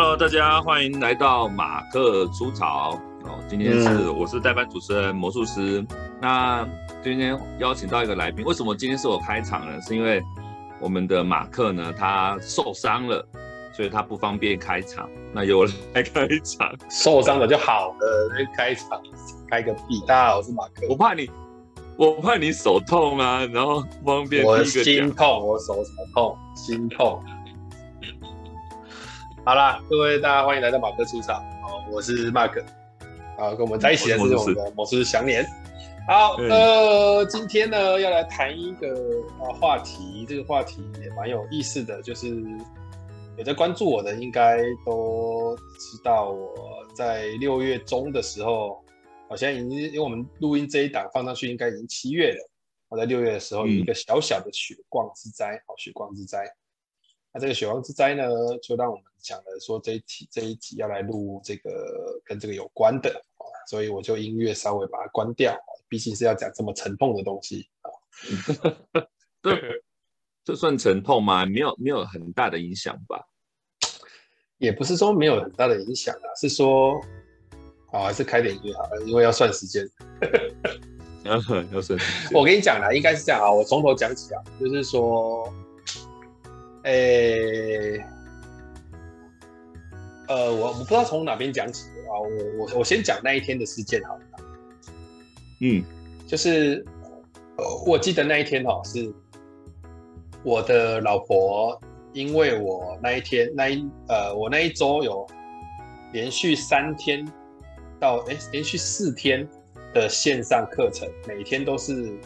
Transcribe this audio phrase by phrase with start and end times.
[0.00, 3.30] Hello，大家欢迎来到马克出草哦。
[3.48, 5.84] 今天是、嗯、我是代班主持人魔术师。
[6.22, 6.64] 那
[7.02, 9.80] 今天邀请到一个来宾，为什么今天是我开场呢？
[9.80, 10.22] 是因为
[10.78, 13.28] 我们的马克呢，他受伤了，
[13.72, 15.10] 所以他不方便开场。
[15.32, 19.02] 那由我来开场，受伤了就好了，开场
[19.50, 20.00] 开个屁！
[20.06, 20.86] 大家好，我是马克。
[20.88, 21.28] 我怕你，
[21.96, 24.46] 我怕你手痛啊，然后不方便。
[24.46, 26.38] 我心痛，我手什么痛？
[26.54, 27.20] 心痛。
[29.48, 31.42] 好啦，各位大家欢迎来到马克出场。
[31.62, 32.62] 好，我是 Mark。
[33.38, 35.42] 好，跟我们在一起的是我们的魔术师祥年。
[36.06, 38.94] 好，呃，今天呢要来谈一个
[39.40, 42.28] 啊话题，这个话题也蛮有意思的，就是
[43.38, 46.54] 有在关注我的应该都知道，我
[46.94, 48.84] 在六月中的时候，
[49.30, 52.50] 好像已经因为我们录音这一档放上去，应该已经七月了。
[52.90, 56.40] 我在六月的时候有一个小小的血光之灾，好，血光之灾。
[57.38, 58.24] 那这个血光之灾呢，
[58.60, 63.22] 就让我们讲了说这一期这一集要来录这个跟这个有关的，
[63.68, 65.56] 所以我就音乐稍微把它关掉，
[65.88, 67.86] 毕竟是要讲这么沉痛的东西啊。
[69.40, 69.56] 对，
[70.42, 71.46] 这算沉痛吗？
[71.46, 73.24] 没有没有很大的影响吧？
[74.58, 77.00] 也不是说没有很大的影响啊，是说，
[77.86, 79.88] 好还是开点音乐好了，因为要算时间。
[81.22, 82.32] 要 算要算时间。
[82.36, 85.48] 我跟你讲啦，应该是这样啊，我从头讲起啊，就是说。
[86.88, 88.06] 诶、欸，
[90.26, 94.20] 呃，我我不知道从哪边讲起啊，我我我先讲那一天的事件好了。
[95.60, 95.84] 嗯，
[96.26, 96.82] 就是，
[97.58, 99.12] 呃，我记得那一天哦，是
[100.42, 101.78] 我的老婆，
[102.14, 105.26] 因为我那一天那一呃，我那一周有
[106.14, 107.22] 连续三天
[108.00, 109.46] 到诶、欸，连续四天
[109.92, 112.18] 的线上课程，每天都是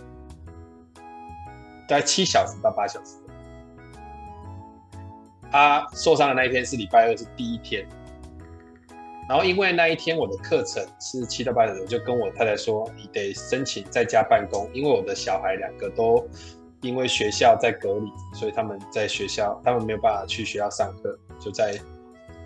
[1.89, 3.17] 大概七小时到八小时。
[5.53, 7.87] 他受伤的那一天是礼拜二，是第一天。
[9.29, 16.27] 然后因为那一天我的课程是七到八小时，我就跟我太太说，你得申请在家办公，因为我的小孩两个都
[16.81, 21.79] 因为学校在隔离，所以他们在学校，他们没有办法去学校上课，就在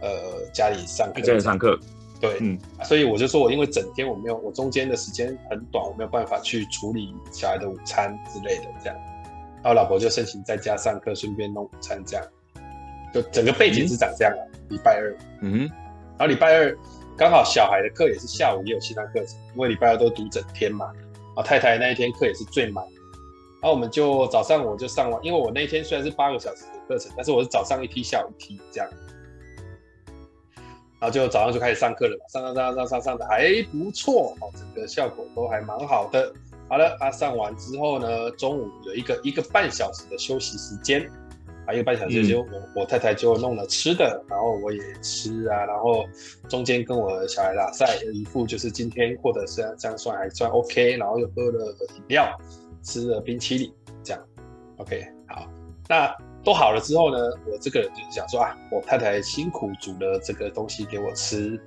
[0.02, 1.14] 呃家里上课。
[1.14, 1.78] 在家里上课。
[2.20, 8.96] 对，嗯，所以我就说我因为整天我没有，我中间的时间很短，我没有办法去处理小孩的午餐之类的这样。
[9.62, 12.24] 然后老婆就申请在家上课，顺便弄午餐这样。
[13.16, 15.60] 就整个背景是长这样的，礼拜二，嗯，
[16.18, 16.76] 然后礼拜二
[17.16, 20.92] 刚好小孩的课也是下午也有其他课程，因为礼拜二都读整天嘛，
[21.34, 22.84] 啊太太那一天课也是最满，
[23.62, 28.90] 然后我们就早上我就上完，因为我那一天虽然是八个小时的课程，但是我是早上一批，下午一批这样，
[31.00, 36.30] 然后就早上就开始上课了嘛，上上上上上上的还不错哦，整个效果都还蛮好的。
[36.68, 41.10] 好了，啊上完之后呢，中午有一个一个半小时的休息时间。
[41.66, 46.04] 还有一个半小时就我、嗯、我太太就弄了吃的，然后我也吃啊，然后
[46.48, 52.30] 中间跟我小孩打赛，一副就是今天过得是这样算还算 OK，然后又喝了饮料，
[52.82, 53.72] 吃了冰淇淋，
[54.04, 54.22] 这样
[54.76, 55.46] OK 好。
[55.88, 57.18] 那都好了之后呢，
[57.50, 61.60] 我这个人就是想说啊，我太太辛苦煮了这个东西给我吃，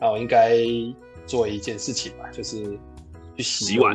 [0.00, 0.56] 那我应该
[1.26, 2.78] 做一件事情吧，就是
[3.36, 3.94] 去洗碗。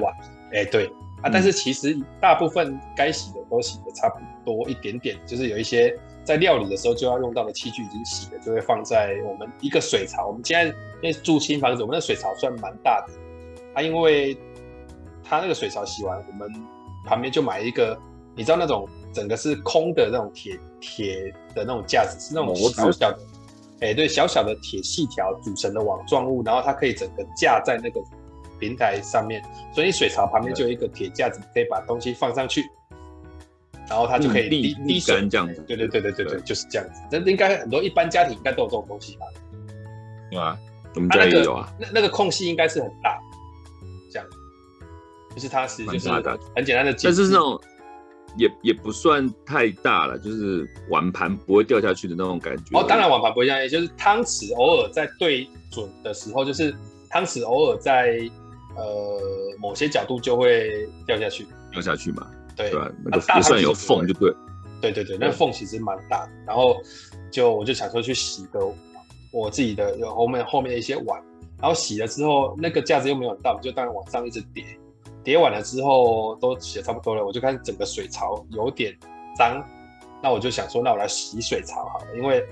[0.51, 0.87] 哎、欸，对。
[1.23, 4.27] 啊，但是其实大部分该洗的都洗的差不多
[4.67, 10.27] 一点点，就是有一些在料理的时候就要用到的器具已经洗了，就会放在我们一个水槽。
[10.27, 13.13] 我们现在因为住新房子，我们的水槽算蛮大的。
[13.73, 14.37] 啊，因为
[15.23, 16.49] 它那个水槽洗完，我们
[17.05, 17.97] 旁边就买一个，
[18.35, 23.19] 你知道那种整个是空的那种铁铁的那种架子，是那种小小的，
[23.81, 28.01] 哎、欸，对，小小的铁细条组成的网状物，然后它可以整个架在那个。
[28.59, 29.39] 平台上面，
[29.71, 32.63] 所以水槽旁边就有一个铁架子，可以把东西放上去，
[33.89, 35.63] 然后它就可以滴滴水这样子。
[35.67, 37.01] 对对对对对对，就是这样子。
[37.09, 39.25] 这应该很多一般家庭应该都有这种东西吧？
[40.31, 40.57] 有啊，
[40.95, 41.71] 我们家也有啊。
[41.79, 43.19] 那那个空隙应该是很大，
[44.11, 44.27] 这样，
[45.35, 46.09] 就是它是就是
[46.55, 47.59] 很简单的，但是那种
[48.37, 52.77] 也也不算太大了，就是碗盘不会掉下去的那种感觉。
[52.77, 56.75] 哦，当然碗盘不会掉下去，就是汤匙偶尔在对准的时候，就是
[57.09, 58.19] 汤匙偶尔在。
[58.79, 59.19] 呃，
[59.57, 62.29] 某些角度就会掉下去，掉下去嘛？
[62.57, 62.91] 对，对吧？
[63.05, 64.33] 那个不算有缝就对。
[64.81, 66.31] 对对对，那个缝其实蛮大的。
[66.45, 66.75] 然后
[67.31, 68.59] 就我就想说去洗个
[69.31, 71.21] 我自己的有后面后面的一些碗，
[71.59, 74.65] 然后洗了之后，那个架子又没有很大，就当然往上一直叠，
[75.23, 78.93] 叠完了之后都洗的差不多了，我就看整个水槽有点
[79.37, 79.63] 脏，
[80.21, 82.43] 那我就想说，那我来洗水槽好了，因为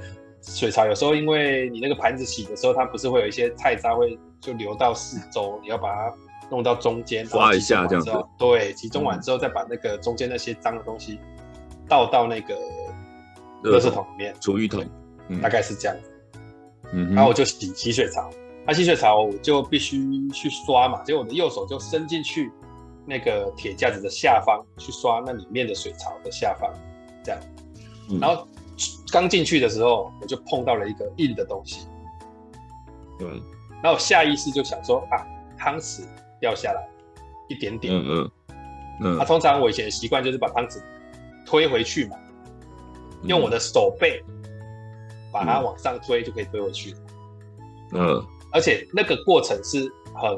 [0.41, 4.17] 水槽有时候因为你那个盘子洗的时候，它不是会有一些菜渣会。
[4.41, 6.13] 就流到四周，你要把它
[6.49, 8.11] 弄到中间，刮一下这样子。
[8.37, 11.19] 对，集中完之后，再把那个中间那些脏的东西
[11.87, 12.55] 倒到那个
[13.63, 14.85] 垃圾桶里面，厨余桶，
[15.41, 16.11] 大概是这样子。
[16.93, 18.29] 嗯，然后我就洗洗水槽，
[18.65, 19.99] 那洗水槽我就必须
[20.29, 22.51] 去刷嘛，结果我的右手就伸进去
[23.05, 26.71] 那个铁架子的下方去刷那里面的水槽的下方，
[27.23, 27.41] 这样，
[28.09, 28.47] 嗯、然后
[29.11, 31.87] 刚进去的时候我就碰到了一个硬的东西，
[33.17, 33.27] 对，
[33.81, 35.25] 然后我下意识就想说啊，
[35.57, 36.03] 汤匙
[36.45, 36.87] 掉下来
[37.49, 38.31] 一点点，嗯嗯
[39.01, 40.79] 嗯，那、啊、通常我以前的习惯就是把汤匙
[41.43, 42.15] 推回去嘛，
[43.23, 44.23] 用我的手背。
[45.33, 46.95] 把它往上推就可以推回去，
[47.91, 49.79] 嗯，而且那个过程是
[50.15, 50.37] 很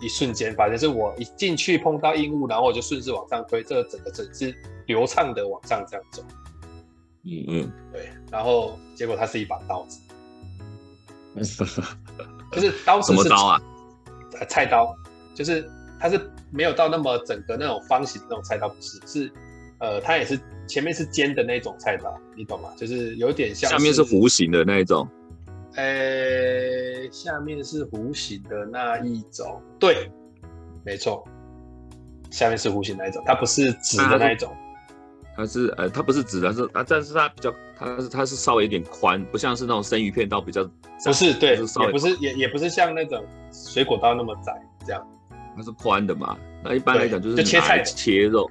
[0.00, 4.56] 一瞬间，反正是我一进去碰到硬物，然后我就顺势往上推，这个整个整是
[4.86, 6.22] 流畅的往上这样走，
[7.24, 10.00] 嗯嗯，对，然后结果它是一把刀子，
[12.50, 13.60] 就是刀子是什么刀啊？
[14.48, 14.96] 菜刀，
[15.38, 15.70] 就是
[16.00, 16.20] 它是
[16.50, 19.32] 没有到那么整个那种方形的那种菜刀，不是，是
[19.78, 20.38] 呃，它也是。
[20.68, 22.68] 前面是尖的那种菜刀，你懂吗？
[22.76, 23.70] 就是有点像。
[23.70, 25.08] 下面是弧形的那一种。
[25.76, 30.10] 呃、欸，下面是弧形的那一种，对，
[30.84, 31.26] 没错，
[32.30, 34.54] 下面是弧形那一种，它不是直的那一种。
[35.34, 40.70] 它是呃，它不是直的，是啊，但是它比较，它是它是稍微有点宽，不像是那种生鱼片刀比较窄。
[41.06, 44.52] 不是，对，是也不是，也也不是像那种水果刀那么窄，
[44.84, 45.02] 这样。
[45.58, 46.38] 它是宽的嘛？
[46.64, 48.50] 那一般来讲就是就切菜切肉。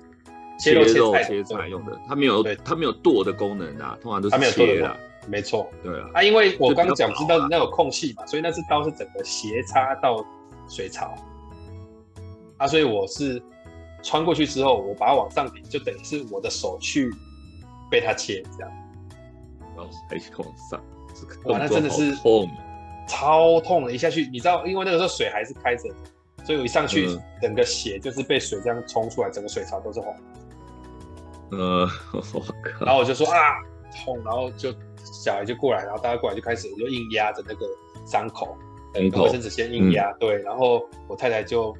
[0.60, 4.98] 切肉切菜用的，它没有它没有剁的功能啊，通常都是切的。
[5.28, 6.10] 没错，对啊。
[6.16, 10.26] 啊，因为我刚刚讲知道那有空隙嘛，所以那只刀是整个斜插到
[10.68, 11.14] 水槽。
[12.58, 13.40] 啊，所以我是
[14.02, 17.14] 穿过去之后，我把它往上顶，就等于是我的手去
[17.92, 18.72] 被它切这样。
[19.76, 20.82] 然后还往上，
[21.46, 22.50] 哇，那真的是痛，
[23.08, 23.92] 超痛的！
[23.92, 25.84] 一下去，你知道，因为那个时候水还是开着，
[26.48, 27.10] 所以我一上去，
[27.42, 30.16] 整个血就是被水这样冲出来，整个水槽都是红。
[31.52, 31.86] 呃，
[32.80, 33.38] 然后我就说啊
[34.06, 34.74] 痛，然后就
[35.04, 37.66] 小孩就过来，然后大家过来就开始，我就硬压着那个
[38.06, 38.58] 伤口，
[38.96, 41.76] 用卫生纸先硬压，嗯、对，然后我太太就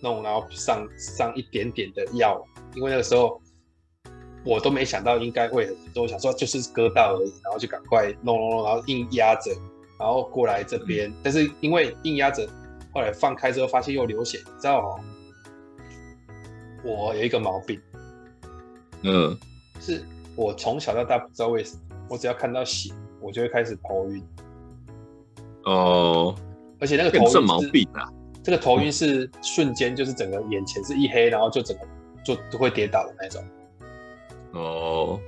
[0.00, 2.40] 弄，然后上上一点点的药，
[2.76, 3.42] 因为那个时候
[4.44, 9.50] 我都没想到应该会很多，我想说就是割到而已，然后就赶快弄弄弄，然后硬压着，
[9.98, 12.48] 然后过来这边，嗯、但是因为硬压着，
[12.94, 15.04] 后来放开之后发现又流血，你知道吗？
[16.84, 17.80] 我有一个毛病。
[19.02, 19.36] 嗯，
[19.80, 20.04] 是
[20.36, 24.24] 我从小到大不知道为什么，我只要看到血，我就会开始头晕。
[25.64, 26.34] 哦，
[26.78, 28.08] 而且那个头晕是毛病啊，
[28.42, 31.86] 这个头晕是瞬间，就是整个眼前是一黑，然后就整个
[32.24, 33.44] 就就会跌倒的那种。
[34.52, 35.20] 哦，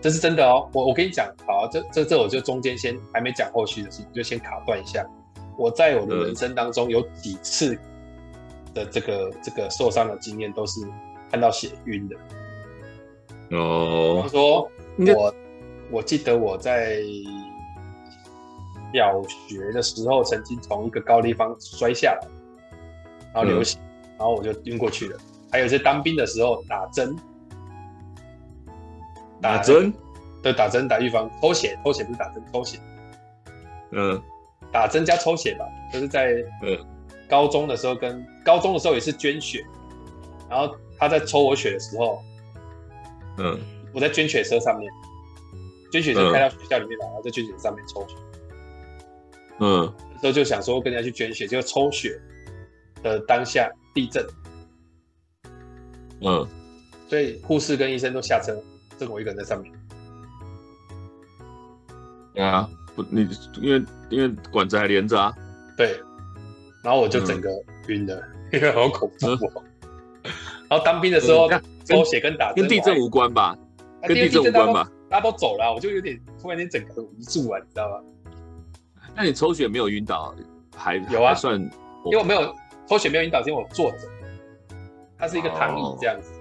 [0.00, 5.06] 这是真的哦，我我跟你讲，好，这这这我就中间先还没讲后续的事情，就先卡断一下。
[5.56, 7.78] 我在我的人生当中有几次
[8.74, 10.80] 的这个这个受伤的经验，都是
[11.30, 12.16] 看到血晕的。
[13.56, 14.70] 哦，他说
[15.14, 15.34] 我
[15.90, 17.00] 我记得我在
[18.92, 22.28] 小学的时候，曾经从一个高地方摔下来，
[23.34, 25.18] 然后流血，嗯、然后我就晕过去了。
[25.50, 27.16] 还有一些当兵的时候打针，
[29.40, 29.92] 打针，
[30.42, 32.78] 对，打针打预防抽血，抽血不是打针，抽血。
[33.92, 34.20] 嗯，
[34.76, 36.44] 打针加抽血吧，就是在
[37.26, 39.64] 高中的时候跟高中的时候也是捐血，
[40.50, 42.22] 然后他在抽我血的时候。
[43.38, 43.58] 嗯，
[43.94, 44.92] 我在捐血车上面，
[45.90, 48.14] 捐血车开到学校里面来，然后在捐血车上面抽血。
[49.60, 52.20] 嗯，那时候就想说跟人家去捐血，就抽血
[53.02, 54.26] 的当下地震。
[56.20, 56.46] 嗯，
[57.08, 58.54] 所以护士跟医生都下车，
[58.98, 59.72] 剩我一个人在上面。
[62.34, 63.28] 对啊，不，你
[63.60, 65.32] 因为因为管子还连着啊。
[65.76, 66.00] 对，
[66.82, 67.50] 然后我就整个
[67.86, 68.20] 晕了，
[68.52, 69.26] 因为好恐怖。
[70.68, 71.48] 然后当兵的时候。
[71.88, 73.56] 抽血跟打针跟地震无关吧？
[74.02, 74.90] 跟地震无关吧？
[75.08, 78.00] 大家都走了，我就有点突然间整个无助啊，你知道吗？
[79.14, 80.34] 那你抽血没有晕倒，
[80.74, 81.32] 还有啊？
[81.32, 81.60] 算，
[82.06, 82.52] 因为我没有
[82.88, 83.98] 抽血没有晕倒，是因为我坐着，
[85.16, 86.32] 它是一个躺椅这样子。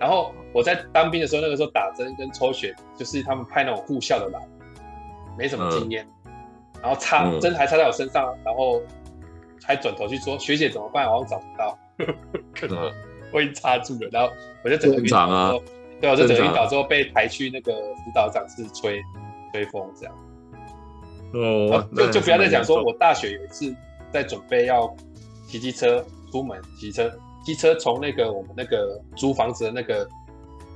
[0.00, 4.48] 然后我在当兵的时候，那个时候打针跟抽血，就是他们派那种护校的来，
[5.38, 6.04] 没什么经验，
[6.82, 8.82] 然后插针还插在我身上，然后
[9.64, 11.06] 还转头去说学姐怎么办？
[11.06, 11.78] 我找不到。
[13.30, 14.32] 我已经插住了，然后
[14.64, 15.60] 我就整个晕倒
[16.00, 19.02] 对，我就整个晕倒之后被抬去那个辅导长室吹
[19.52, 20.14] 吹风这样。
[21.34, 23.74] 哦，就就不要再讲说，我大学有一次
[24.10, 24.90] 在准备要
[25.46, 26.02] 骑机车
[26.32, 27.12] 出门，骑车
[27.44, 30.08] 机车从那个我们那个租房子的那个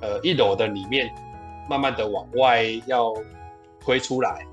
[0.03, 1.11] 呃一楼的里面，
[1.71, 3.15] 慢慢的往外要
[3.81, 4.47] 推出来，然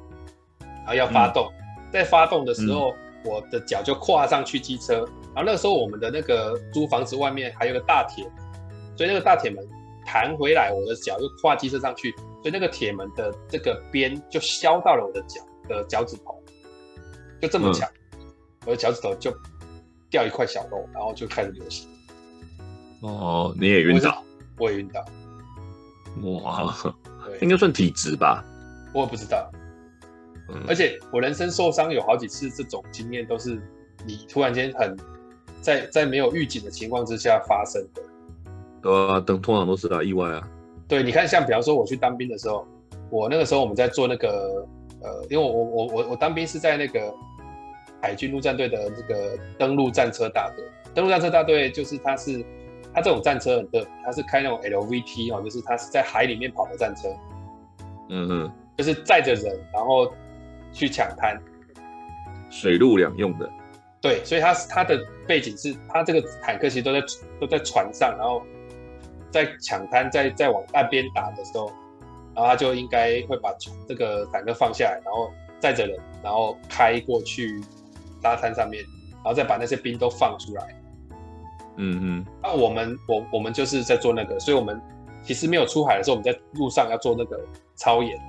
[0.90, 5.06] 后要发动，嗯、在发动的时候，嗯、我的脚就跨上去机车。
[5.36, 8.34] 然后那个时候，我们的那个租房子外面还有个大铁门，
[8.98, 9.66] 所以那个大铁门
[10.06, 16.36] 弹回来，我的脚又跨机车上去，所以那个铁门的这个边就削到了我的脚的脚趾头。
[17.42, 18.28] 就这么巧，嗯、
[18.66, 19.32] 我的脚趾头就
[20.10, 21.88] 掉一块小肉，然后就开始流血。
[23.02, 24.24] 哦，你也晕倒？
[24.58, 25.06] 我也晕倒。
[26.44, 26.76] 哇，
[27.40, 28.44] 应该算体质吧？
[28.94, 29.50] 我也不知道。
[30.54, 33.62] 嗯、而且我人生受伤有好几次，这种经验都是
[34.06, 34.96] 你突然间很
[35.62, 38.02] 在在没有预警的情况之下发生的。
[38.82, 40.48] 对啊，等通常都是啊，意外啊。
[40.88, 42.66] 对，你看，像比方说我去当兵的时候，
[43.10, 44.66] 我那个时候我们在做那个
[45.02, 47.14] 呃，因为我我我我当兵是在那个
[48.02, 50.66] 海军陆战队的这个登陆战车大队。
[50.96, 52.44] 登陆战车大队就是它是
[52.94, 57.08] 它这种战车很特别，它是开那种 LVT 哦，就是它是在海里面跑的战车。
[58.10, 60.12] 嗯嗯，就是载着人，然后
[60.72, 61.40] 去抢滩，
[62.50, 63.50] 水陆两用的。
[64.02, 67.02] 对，所以它它的背景是，它这个坦克其实都在
[67.40, 68.44] 都在船上，然后。
[69.32, 71.72] 在抢滩，在在往岸边打的时候，
[72.34, 73.56] 然后他就应该会把
[73.88, 77.62] 这个坦克放下来，然后载着人，然后开过去
[78.24, 78.84] 沙滩上面，
[79.18, 80.76] 然后再把那些兵都放出来。
[81.76, 82.26] 嗯嗯。
[82.42, 84.82] 那我们我我们就是在做那个，所以我们
[85.22, 87.40] 其实没有出海的时候，我们在路上要做那个
[87.76, 88.20] 操演。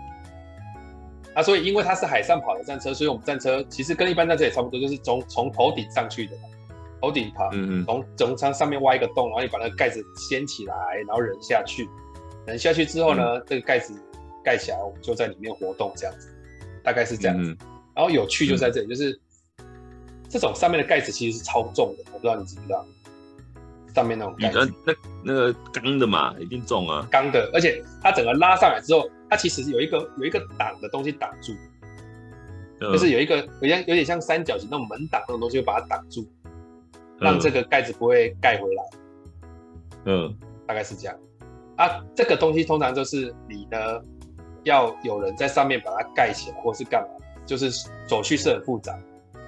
[1.34, 6.32] 啊，所以因为它是海上跑的战车，所以我们战车其实跟一般战车也差不多，就是从从头顶上去的。
[7.02, 10.74] 头顶爬，嗯嗯，从整舱上面挖一个洞，然后你把那个盖子掀起来，
[11.06, 11.88] 然后人下去，
[12.46, 13.94] 人下去之后呢，嗯、这个盖子
[14.44, 16.28] 盖起来，我们就在里面活动，这样子，
[16.84, 17.52] 大概是这样子。
[17.52, 17.56] 嗯、
[17.94, 19.18] 然后有趣就在这里，嗯、就是
[20.28, 22.84] 这种上面的盖子其实是超重的，我不知道你知不知道，
[23.94, 24.92] 上面那种盖子，那
[25.24, 31.54] 那个钢的嘛，一定重啊，钢的，而且它整个拉上来之后，它其实是有一个有一个挡的东西挡住，
[32.80, 36.26] 嗯、就是有一个有点有点像三角形那种门挡那种东西，会把它挡住。
[37.22, 38.82] 让这个盖子不会盖回来，
[40.06, 40.34] 嗯，
[40.66, 41.14] 大概是这样。
[41.76, 43.78] 啊，这个东西通常就是你呢，
[44.64, 47.08] 要有人在上面把它盖起来，或是干嘛，
[47.44, 47.70] 就是
[48.08, 48.98] 手续是很复杂。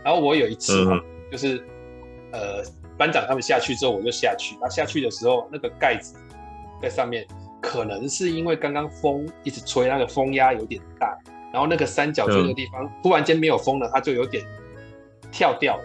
[0.04, 1.66] 然后我有一次，嗯、就是
[2.32, 2.62] 呃，
[2.98, 4.54] 班长他们下去之后，我就下去。
[4.60, 6.14] 那下去的时候，那个盖子
[6.82, 7.26] 在上面，
[7.62, 11.16] 可能是因为刚刚风一直吹，那个风压有点大，
[11.50, 14.44] 然后那个三角锥那个地方、嗯、突然间没有风了，它就有点
[15.30, 15.84] 跳掉了，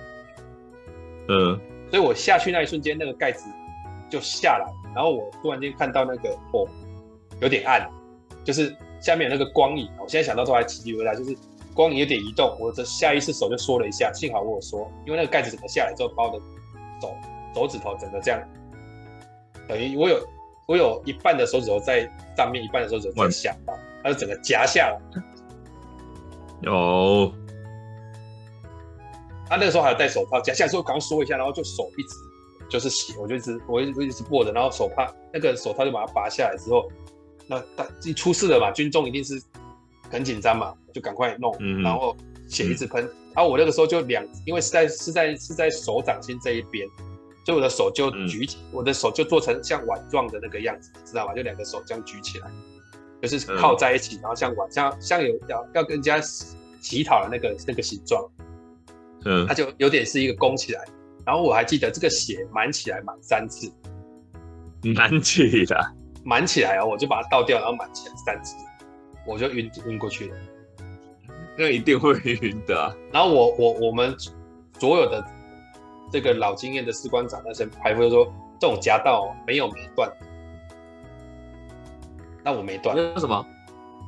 [1.30, 1.60] 嗯。
[1.90, 3.50] 所以我下去那一瞬间，那个盖子
[4.10, 6.68] 就下来，然后我突然间看到那个哦，
[7.40, 7.90] 有点暗，
[8.44, 9.90] 就是下面有那个光影。
[9.98, 11.34] 我现在想到都还奇迹回来，就是
[11.74, 16.38] 光影有点移动，我的下意识手就缩了一下，幸好我有缩，因为那个盖子整个下来之后，把我的
[17.02, 17.16] 手
[17.56, 18.42] 手指头整个这样，
[19.66, 20.20] 等于我有
[20.68, 22.02] 我有一半的手指头在
[22.36, 25.00] 上面，一半的手指头在下方，它就整个夹下来。
[26.62, 27.34] 有。
[29.50, 32.16] 他那个时候还有戴手套，夹下来之后赶快缩一下，然后就手一直
[32.70, 36.86] 就是血，我就一直我一直一直握着，然后手帕那个手套就把它拔下来之后，
[37.48, 39.42] 那他一出事了嘛，军中一定是
[40.12, 42.14] 很紧张嘛，就赶快弄，嗯、然后
[42.50, 43.02] 血一直喷，
[43.34, 46.86] 然后、嗯啊、我那个时候就两，因为是在是在是在手掌心这一边，
[47.48, 51.34] 所以我的手就举起，嗯、我的手就做成像碗状的那个样子，知道吗？
[51.34, 52.52] 就两个手这样举起来，
[53.22, 56.20] 就是靠在一起，嗯、然后像碗像像有要要跟人家
[56.82, 58.22] 乞讨的那个那个形状。
[59.24, 60.84] 嗯，它就有点是一个弓起来，
[61.26, 63.72] 然后我还记得这个血满起来满三次，
[64.94, 65.90] 满起来，
[66.26, 68.58] 满起来哦，我就把它倒掉，然后满起来三次，
[69.26, 70.36] 我就晕晕过去了。
[71.58, 72.94] 那一定会晕的啊。
[73.14, 74.14] 然后我我我们
[74.78, 75.26] 所有的
[76.12, 80.12] 这个老经验的士官长那些排副就说，这种夹道没有没断，
[82.44, 82.96] 那我没断。
[82.96, 83.46] 为什么？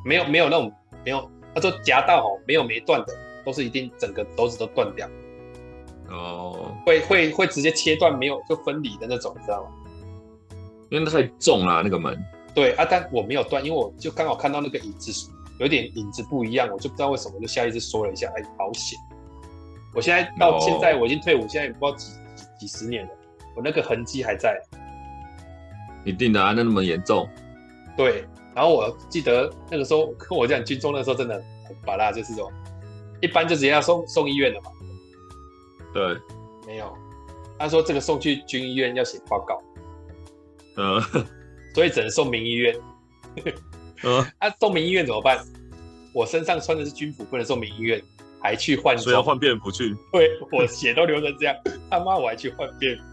[0.06, 0.72] 没有没有那种
[1.04, 3.14] 没有，他说夹道哦没有没断的。
[3.46, 5.10] 都是一定整个手指都断掉，
[6.10, 9.70] 哦，会会会直接切断，没有就分离的那种，你知道吗？
[10.90, 12.16] 因为那太重了，那个门。
[12.54, 15.12] 对啊，但我没有断，因为我就刚好看到那个影子
[15.58, 19.00] 有点影子不一样，我就不知道为什么，就下意识缩了一下，哎，好险！
[19.94, 23.12] 我现在到现在我已经退伍，现在也不知道几几几十年了，
[23.56, 24.60] 我那个痕迹还在。
[26.06, 27.28] 一定的啊，那那么严重。
[27.98, 31.36] 对，然后我记得那个时候跟我讲军中那时候真的
[31.68, 32.52] 很芭乐，就是这种。
[33.22, 34.72] 一般就直接要送送医院了嘛？
[35.94, 36.18] 对，
[36.66, 36.96] 没有。
[37.58, 39.62] 他说这个送去军医院要写报告，
[40.78, 41.02] 嗯，
[41.76, 42.74] 所以只能送民医院。
[44.04, 45.44] 嗯， 啊，送民医院怎么办？
[46.14, 48.02] 我身上穿的是军服，不能送民医院，
[48.42, 49.96] 还去换装，所以要换便服去。
[50.12, 51.56] 对，我血都流成这样，
[51.90, 53.04] 他妈我还去换便服。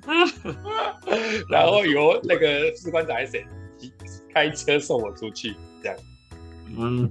[1.50, 3.44] 然后由那个士官长谁
[4.32, 5.98] 开车送我出去，这样。
[6.76, 7.10] 嗯。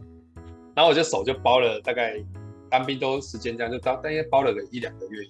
[0.76, 2.24] 然后我就手就包了，大概
[2.70, 5.28] 当兵都时间这样，就当大概包了个一两个月。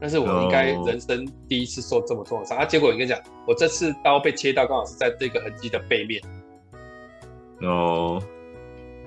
[0.00, 6.20] 但是我应该人生第一次受这么重的伤，啊，结果我跟你讲，我这次刀被切到刚好是在这个痕迹的背面。
[7.60, 8.20] 哦，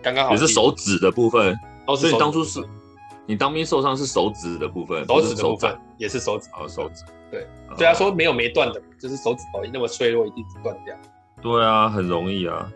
[0.02, 1.58] 刚刚好也是手指的部分。
[1.86, 1.96] 哦。
[1.96, 2.64] 所以你当初是，
[3.26, 7.04] 你当兵受伤是手指的部分，手指的部分也是手指，哦，手指。
[7.30, 7.46] 对，
[7.78, 10.96] 对他说没有没断的，就是手指头那么脆弱，一定是断掉。
[11.42, 12.72] 对啊，很容易啊。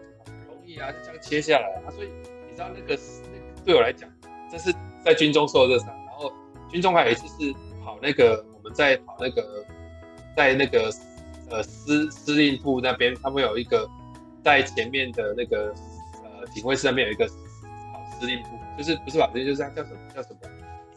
[0.47, 1.91] 容易啊，就这样切下来啊。
[1.91, 2.09] 所以
[2.49, 2.99] 你知道那个，
[3.31, 4.09] 那个对我来讲，
[4.51, 4.73] 这是
[5.05, 5.87] 在军中受的热伤。
[5.87, 6.31] 然后
[6.69, 9.65] 军中还有一次是跑那个，我们在跑那个，
[10.35, 10.91] 在那个
[11.49, 13.89] 呃司司令部那边，他们有一个
[14.43, 15.73] 在前面的那个呃
[16.47, 20.39] 警卫室那边有一个跑司令部，就是不是跑司令，就是叫什么叫什么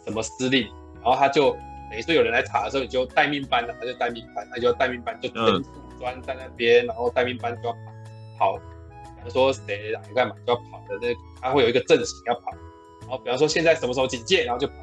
[0.04, 0.68] 什么司令，
[1.02, 1.56] 然后他就。
[1.90, 5.70] 等于说有人来查的时候，你就待命班了，他就待命班，他就待命班就整组
[6.00, 7.72] 专在那边，然后待命班就要
[8.36, 8.58] 跑，跑，
[9.16, 12.50] 比方说谁来干嘛就要跑的那，他会有一个阵型要跑，
[13.02, 14.74] 然后比方说现在什么时候警戒，然后就跑，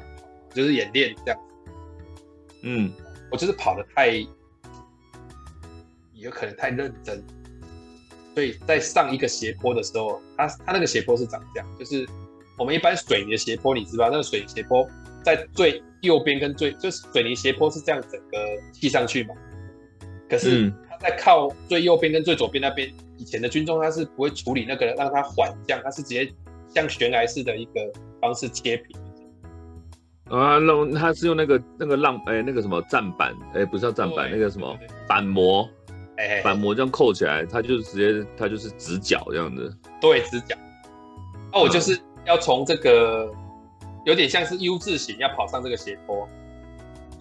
[0.54, 1.72] 就是演练这样子。
[2.62, 2.90] 嗯，
[3.30, 4.08] 我就是跑的太，
[6.14, 7.22] 有可能太认真，
[8.34, 12.06] 所以在上一个斜坡的时候，它它那个斜坡是长这样，就是
[12.58, 14.88] 我们一般水泥的斜坡，你知道那个水泥斜坡
[15.24, 15.82] 在最。
[16.02, 18.36] 右边跟最就是水泥斜坡是这样整个
[18.72, 19.32] 砌上去嘛，
[20.28, 26.28] 可是它在靠最右边跟最左边那边，嗯、以前的军中它是不会处理那个让它缓降，它是直接
[26.74, 27.80] 像悬崖式的一个
[28.20, 29.00] 方式切平。
[30.36, 35.70] 啊，那他是用那个那个浪哎、欸、那个什么站板哎、欸、不是叫站板那个什么板模
[36.22, 39.76] 哎、欸、板模这样扣起来，它就直接它就是直角这样子。
[40.00, 40.56] 对，直角。
[41.52, 43.30] 那、啊、我就是要从这个。
[44.04, 46.28] 有点像是 U 字形要跑上这个斜坡，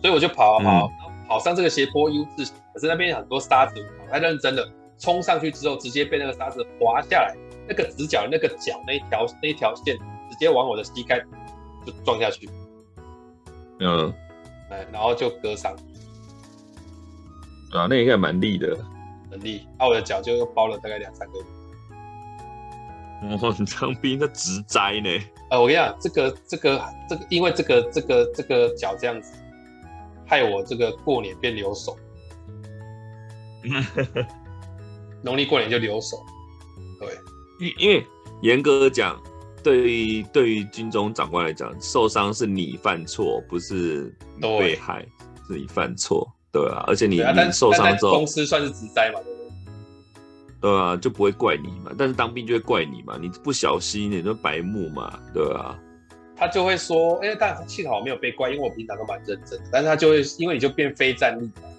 [0.02, 4.68] 所以我就跑啊跑，然后跑上这个斜坡 U 字形，可是那边有很多沙子，我太认真了
[4.98, 9.96] 冲上去之后，直接被那个沙子滑下来，那个直角那个角那一条那一条线
[10.32, 11.24] 直接往我的膝盖
[11.86, 12.50] 就撞下去，
[13.80, 14.12] 嗯，
[14.72, 15.76] 哎然后就割伤，
[17.74, 18.78] 啊，那应该蛮力的，
[19.30, 21.46] 很力，那我的脚就包了大概两三个月。
[23.24, 25.10] 哦， 你当兵的职灾呢？
[25.50, 29.34] 呃，我跟你讲，这个、这个、这个，因为这个、这个、这个脚这样子，
[30.26, 31.98] 害我这个过年变留守。
[35.24, 36.18] 农历过年就留守。
[37.00, 37.10] 对，
[37.60, 38.06] 因因为
[38.42, 39.22] 严格讲，
[39.64, 45.06] 对于对于军中长官来讲，受伤是你犯错，不是被害，
[45.48, 46.84] 是你犯错，对啊。
[46.88, 49.20] 而且你、啊、你受伤之后，公司算是职灾嘛？
[50.62, 55.76] 对啊，就不会怪你嘛，但是当兵就会怪你嘛，你不小心你就白目嘛，对啊。
[56.36, 59.66] 他就会说，哎、欸，但幸好我没有被怪，因为我平常都蛮认真的。
[59.72, 61.70] 但是他就会，因为你就变非战力嘛，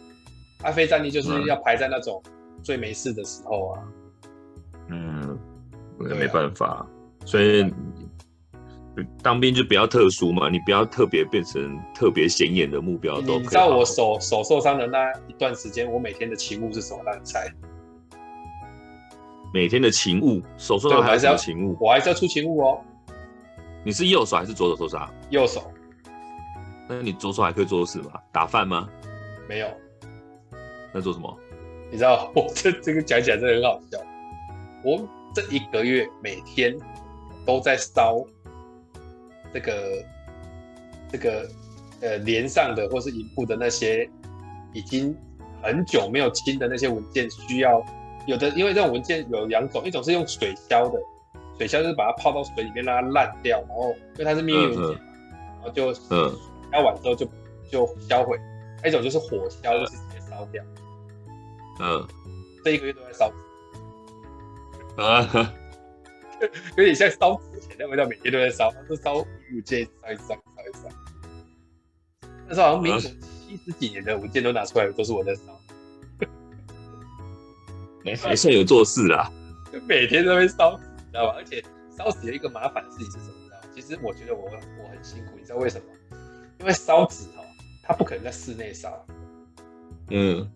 [0.58, 2.22] 他、啊、非战力就是要排在那种
[2.62, 3.82] 最没事的时候啊。
[4.88, 5.38] 嗯，
[5.98, 6.86] 我也没办法，啊、
[7.24, 7.72] 所以
[9.22, 13.38] 当兵就比较特殊嘛，你不要特别变成特别显眼的目标都可以。
[13.38, 17.02] 你知道我手手受伤的那一段时间，我每天的勤务是什么？
[17.04, 17.50] 让你猜。
[19.54, 22.80] 每天的勤务，手受伤还是要勤务，我还是要出勤务哦。
[23.84, 25.12] 你是右手还是左手受伤？
[25.30, 25.70] 右手。
[26.88, 28.12] 那你左手还可以做事吗？
[28.32, 28.88] 打饭吗？
[29.48, 29.66] 没有。
[30.92, 31.38] 那做什么？
[31.90, 33.98] 你知道 我这这个讲起来真的很好笑。
[34.84, 36.76] 我这一个月每天
[37.46, 38.22] 都在烧
[39.52, 40.04] 这个
[41.10, 41.48] 这个
[42.00, 44.08] 呃连上的或是营部的那些
[44.72, 45.16] 已经
[45.62, 47.84] 很久没有清的那些文件需要。
[48.26, 50.98] 有的，因为这种文件有两种，一种是用水消的，
[51.58, 54.98] 水消就是把它泡到水里面让它烂掉，然后因为它是秘密文件，
[55.54, 57.28] 然后就消完之后就
[57.70, 58.38] 就销毁。
[58.84, 60.62] 一种就是火消，就是直接烧掉。
[61.80, 62.06] 嗯，
[62.64, 65.52] 这一个月都在烧纸，啊，
[66.76, 70.88] 有点像烧纸钱的味道，每天都在烧，都烧五件，烧一烧，烧一烧。
[72.48, 75.42] 那时候好像民国七十几年的文件都拿出来，都是我在烧。
[78.04, 79.30] 没 还算有做事啊，
[79.72, 81.34] 就每天都会烧，你知道吧？
[81.36, 81.62] 而且
[81.96, 83.34] 烧纸有一个麻烦的事情是什么？
[83.40, 83.58] 你知道？
[83.74, 86.18] 其实我觉得我我很辛苦，你知道为什么？
[86.58, 87.44] 因为烧纸哦，
[87.84, 89.06] 它不可能在室内烧，
[90.10, 90.48] 嗯，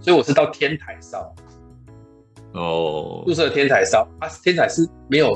[0.00, 1.34] 所以我是到天台烧。
[2.54, 5.34] 哦，宿舍的天台烧啊，天台是没有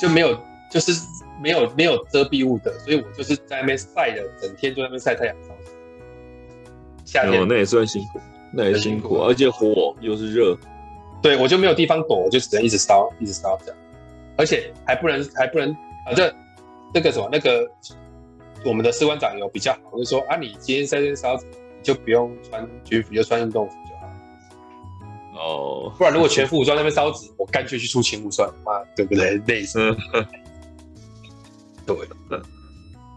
[0.00, 0.36] 就没有
[0.70, 0.92] 就是
[1.40, 5.36] 没有没有遮蔽物的，所以我就是在那边晒的，整天就在那边晒太阳。
[7.04, 8.20] 夏天、哦、那也算辛苦。
[8.54, 10.54] 那也辛苦，而且火又是热，
[11.22, 13.76] 对，我就没有地方躲，我就只能一直烧，一直烧这样，
[14.36, 15.70] 而且还不能还不能
[16.06, 16.30] 啊，这
[16.92, 17.66] 那个什么那个
[18.62, 21.42] 我们的士官长有比较好，就是说啊，你今天在这边烧，你
[21.82, 23.76] 就不用穿军服，就穿运动服。
[25.34, 29.40] 哦， 不然如果全副武装那边烧纸，我干脆去出勤务算了，妈，对不对？
[29.46, 29.78] 累死。
[31.84, 31.96] 对，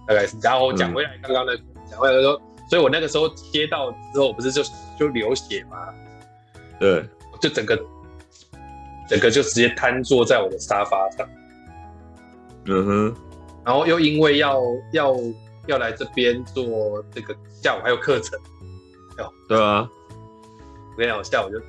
[0.07, 0.37] 大概是。
[0.41, 1.55] 然后讲回来刚刚的，
[1.89, 2.41] 讲回来说。
[2.67, 4.63] 所以我那个时候接到之后，不是就
[4.97, 5.77] 就流血吗？
[6.79, 7.07] 对，
[7.39, 7.79] 就整个
[9.07, 11.29] 整个就直接瘫坐在我的沙发上。
[12.65, 13.15] 嗯哼，
[13.63, 14.59] 然后又因为要
[14.93, 15.15] 要
[15.67, 18.39] 要来这边做这个下午还有课程，
[19.19, 19.87] 哦，对啊，
[20.91, 21.59] 我跟你讲，我下午就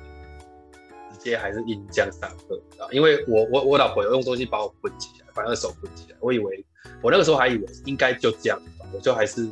[1.35, 6.63] 还是硬这样上课啊，因为我我我老婆有用东西把我捆起来，把那个手捆起来，我以为
[7.01, 8.61] 我那个时候还以为应该就这样，
[8.93, 9.49] 我就还是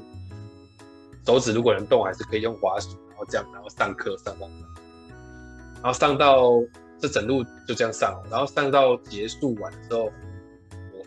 [1.26, 4.48] 手指如果能动，还是可以用滑鼠，然后这样，然后上课上到，
[5.82, 6.64] 然后上到
[7.00, 10.12] 这整路就这样上，然后上到结束完的时候。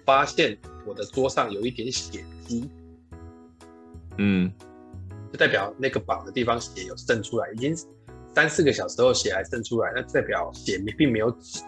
[0.05, 2.67] 发现我的桌上有一点血迹，
[4.17, 4.51] 嗯，
[5.31, 7.77] 就代表那个绑的地方血有渗出来，已经
[8.35, 11.61] 三四个小时后血还渗出来，那代表血并没有止，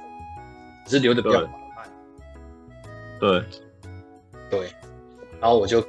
[0.87, 1.89] 只是流的比较缓慢。
[3.19, 3.45] 对，
[4.51, 4.73] 对，
[5.41, 5.81] 然后我就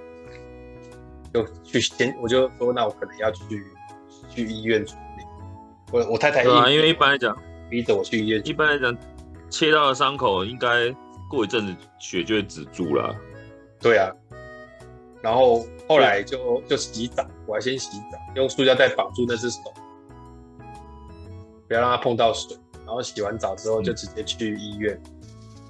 [1.34, 3.64] 就去先，我就说那我可能要去
[4.30, 5.24] 去医院处理。
[5.92, 7.38] 我我太太对啊，因为一般来讲
[7.70, 8.98] 逼着我去医院，一般来讲
[9.50, 10.96] 切到的伤口应该。
[11.30, 13.16] 过一阵子血就会止住了，
[13.80, 14.12] 对啊，
[15.22, 19.62] 然后后来就就洗澡，我还先洗澡，用塑胶袋绑住那只手，
[21.72, 22.58] 不要让它碰到水。
[22.86, 25.22] 然后洗完澡之后就直接去医院，嗯、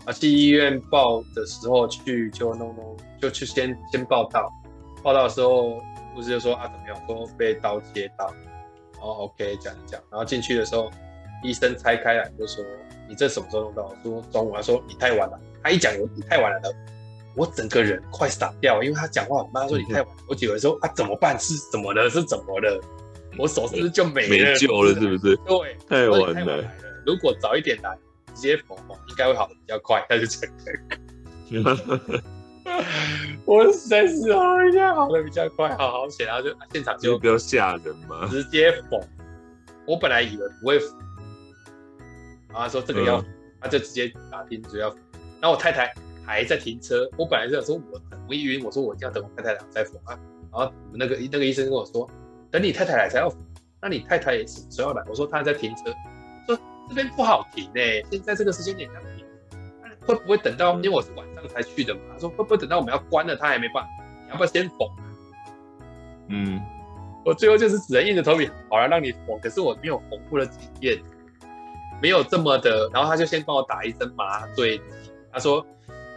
[0.06, 4.52] 啊，去医院报的时候去就弄弄，就去先先报道，
[5.04, 5.80] 报道的时候
[6.16, 8.34] 护士就说啊怎么样，说被刀切到，
[8.94, 10.90] 然后 OK 讲一讲，然后进去的时候
[11.44, 12.66] 医生拆开来就说
[13.08, 13.84] 你这什么时候弄到？
[13.84, 15.40] 我说中午，他说你太晚了。
[15.62, 16.74] 他一讲我你太晚了的，
[17.36, 21.40] 我整个人快傻掉，因为他讲话很慢，他说你太晚了，我以为说啊怎么办？
[21.40, 22.10] 是怎么了？
[22.10, 22.82] 是怎么了？
[23.41, 24.30] 我手是不是就没了？
[24.30, 25.36] 没救了是不是？
[25.38, 26.58] 对，太晚了。
[26.58, 26.71] 了
[27.04, 27.97] 如果早一点来，
[28.36, 30.06] 直接缝缝，应该会好的比较快。
[30.08, 30.47] 他就这
[31.58, 31.77] 样，
[33.43, 39.01] 我实在是啊，应该好的比较快，好好写，然后就现场就比较吓人嘛，直接缝。
[39.88, 40.95] 我本来以为不会缝，
[42.49, 43.25] 然后他说这个要，嗯、
[43.60, 44.89] 他就直接打钉子要。
[45.41, 45.91] 然后我太太
[46.23, 47.99] 还在停车，我本来是想说我
[48.30, 50.13] 我一晕，我说我一定要等我太太来再缝啊。
[50.54, 52.08] 然后那个那个医生跟我说，
[52.52, 53.32] 等你太太来才要。
[53.82, 55.04] 那你太太也什么时候要来？
[55.10, 55.86] 我说她在停车，
[56.46, 56.56] 说
[56.88, 59.26] 这边不好停哎，现在这个时间点要停，
[60.06, 60.76] 会不会等到？
[60.76, 62.02] 因为我是晚上才去的嘛。
[62.14, 63.84] 他说会不会等到我们要关了，他还没办？
[64.26, 64.88] 你要不要先缝？
[66.28, 66.62] 嗯，
[67.26, 69.40] 我最后就是只能硬着头皮，好了，让你缝。
[69.42, 71.02] 可是我没有缝过的经验，
[72.02, 72.88] 没有这么的。
[72.94, 74.80] 然后他就先帮我打一针麻醉。
[75.34, 75.66] 他说：“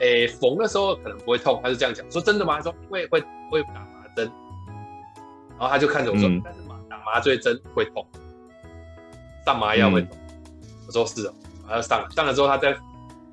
[0.00, 2.08] 诶、欸，缝的时候可能不会痛。”他是这样讲。
[2.10, 2.56] 说真的吗？
[2.56, 4.30] 他说：“会会会打麻针。”
[5.64, 8.06] 然后他就看着我说：“嗯、但是麻打麻醉针会痛，
[9.46, 10.10] 上麻药会痛。
[10.12, 11.32] 嗯”我说：“是哦。”
[11.66, 12.76] 然后上了上了之后，他在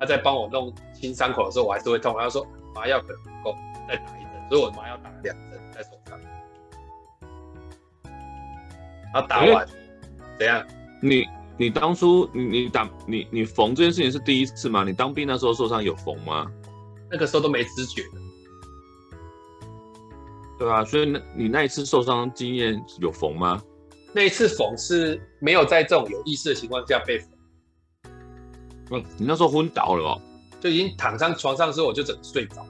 [0.00, 2.16] 他在帮我弄清伤口的时候，我还是会痛。
[2.18, 6.18] 他说：“麻药可能不够，再打一针。”所以我麻药打了两针在手上。
[9.12, 9.72] 然后打完，欸、
[10.38, 10.66] 怎样？
[11.02, 11.26] 你？
[11.58, 14.84] 你当初你你打你你缝这件事情是第一次吗？
[14.84, 16.50] 你当兵那时候受伤有缝吗？
[17.10, 18.21] 那个时候都没知觉的。
[20.62, 23.60] 对啊，所以那你那一次受伤经验有缝吗？
[24.12, 27.28] 那一次缝是没有在这种有意识的情况下被缝。
[28.92, 30.20] 嗯，你那时候昏倒了哦，
[30.60, 32.64] 就已经躺上床上的时候我就整个睡着。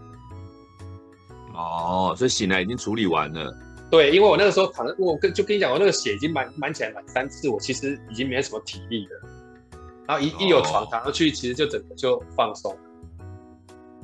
[1.52, 3.54] 哦，所以醒来已经处理完了。
[3.90, 9.28] 对，因为我那个时候躺着，我跟就跟你讲，我那个血已经满满起来满三次，我其实已经没什么体力了。
[10.08, 12.74] 然后一一有床躺上去，其实就整个就放松。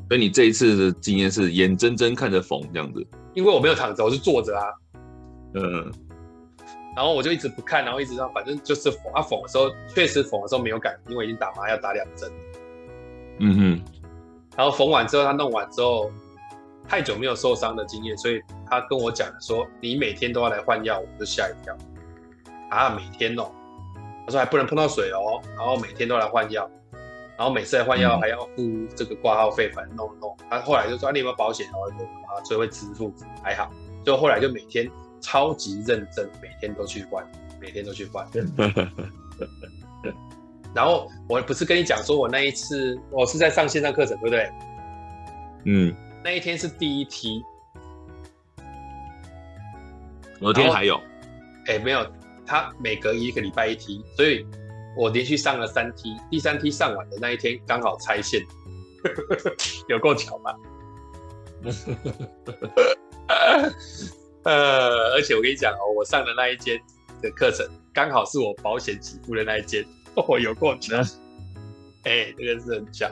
[0.09, 3.07] 所以你这一次的经验是眼睁睁看着缝这样子？
[3.35, 4.65] 因为我没有躺着，我是坐着啊。
[5.55, 5.93] 嗯。
[6.97, 12.33] 然后我就一直不看，然后一直让反正就是缝啊缝的时候，确实缝的时候没有感觉，因为已经打麻药打两针。
[13.39, 13.83] 嗯哼。
[14.57, 16.11] 然后缝完之后，他弄完之后。
[16.91, 21.77] 太久没有受伤的经验，所以他跟我讲说：“你每天都要来换药。”我就吓一跳。
[22.71, 23.51] 啊，每天哦，
[24.25, 26.67] 他说还不能碰到水哦，然后每天都来换药，
[27.39, 30.37] 然后每次来换药还要付这个挂号费，反正弄弄。
[30.51, 33.71] 他后来就说：“你有没有保险？”然后就啊，所以会支付，还好。
[34.05, 37.25] 就后来就每天超级认真，每天都去换，
[37.61, 38.27] 每天都去换。
[40.75, 44.51] 然后我不是跟你讲说，我那一次我是在上线上课程，对不对？
[45.65, 45.95] 嗯。
[46.25, 47.41] 那一天是第一梯，
[50.41, 50.97] 昨天还有，
[51.67, 52.05] 哎、欸，没有，
[52.45, 54.45] 他每隔一个礼拜一梯，所以
[54.99, 58.45] 我连续上了三梯，第三梯上完的那一天刚好拆线，
[59.89, 60.57] 有够巧吧？
[64.43, 66.81] 呃，而且我跟你讲哦，我上的那一间
[67.23, 69.85] 的课程刚好是我保险起步的那一间，
[70.17, 70.97] 哦，有够巧，
[72.03, 73.09] 哎、欸，这个是很巧。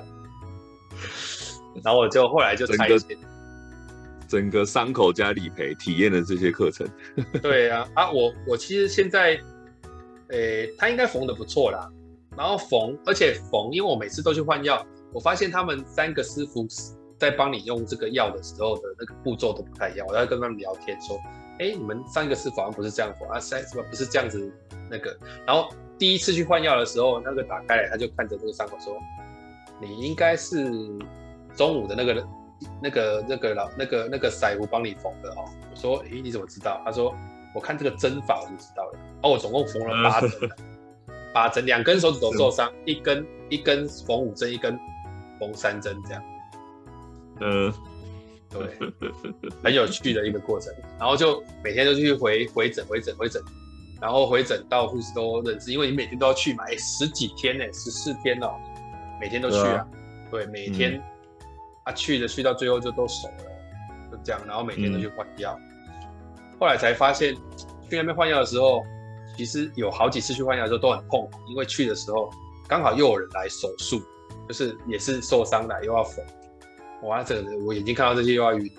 [1.84, 3.16] 然后我就后来就拆线，
[4.26, 6.88] 整个伤口加理赔体验的这些课程。
[7.40, 9.38] 对啊，啊，我我其实现在，
[10.30, 11.90] 诶，他应该缝的不错啦。
[12.36, 16.66] 然后缝，而且缝，因为我每次都去换药，我发现他们三个师傅
[17.16, 20.06] 在帮你用这个药的时候的那个步骤都不太一样。
[20.06, 21.18] 我要跟他们聊天说，
[21.58, 24.52] 哎，你们上一个师傅好像不是这样缝啊，三什么不是这样子
[24.90, 25.16] 那个。
[25.46, 28.94] 然后第一次去换药的时候，那个打开来他就看着这个伤口说，
[29.80, 30.70] 你应该是
[31.56, 32.26] 中午的那个
[32.82, 35.44] 那个那个老那个那个师傅帮你缝的哦。
[35.70, 36.82] 我说，哎，你怎么知道？
[36.84, 37.14] 他说，
[37.54, 38.98] 我看这个针法我就知道了。
[39.22, 40.30] 哦，我总共缝了八针，
[41.32, 44.78] 八针，两根手指头受伤，一根一根缝五针，一根
[45.40, 46.22] 缝三针这样。
[47.40, 47.72] 嗯，
[48.50, 48.78] 对，
[49.62, 50.72] 很有趣的一个过程。
[50.98, 53.42] 然后就每天都去回回诊、回诊、回诊，
[54.00, 56.64] 然后回诊到护士都认识，因为你每天都要去嘛。
[56.64, 58.54] 哎，十几天呢，十四天哦，
[59.20, 59.86] 每天都去啊。
[60.30, 61.02] 对，啊、对，每天、嗯、
[61.84, 63.44] 啊去的去到最后就都熟了，
[64.10, 64.40] 就这样。
[64.46, 65.58] 然后每天都去换药。
[65.58, 68.82] 嗯、后来才发现，去那边换药的时候，
[69.36, 72.30] 其实有好几次去换药的时候都很痛苦，因为去的时候
[72.66, 74.02] 刚好又有人来手术，
[74.48, 76.24] 就是也是受伤的又要缝。
[77.02, 78.72] 哇，这个我眼睛看到这些又要晕的，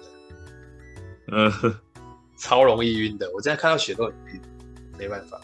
[1.31, 1.51] 嗯，
[2.35, 3.29] 超容易晕的。
[3.33, 4.41] 我现在看到血都很晕，
[4.97, 5.39] 没办法。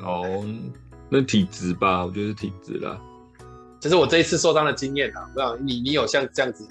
[0.00, 0.44] 哦，
[1.08, 3.00] 那体质吧，我觉得是体质啦。
[3.80, 5.28] 这是我这一次受伤的经验啊。
[5.34, 6.66] 不知道你你有像这样子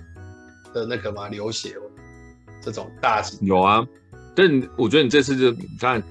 [0.73, 1.27] 的那个吗？
[1.27, 1.75] 流血
[2.61, 3.85] 这种大型有啊，
[4.35, 4.47] 但
[4.77, 6.01] 我觉得你这次就你看，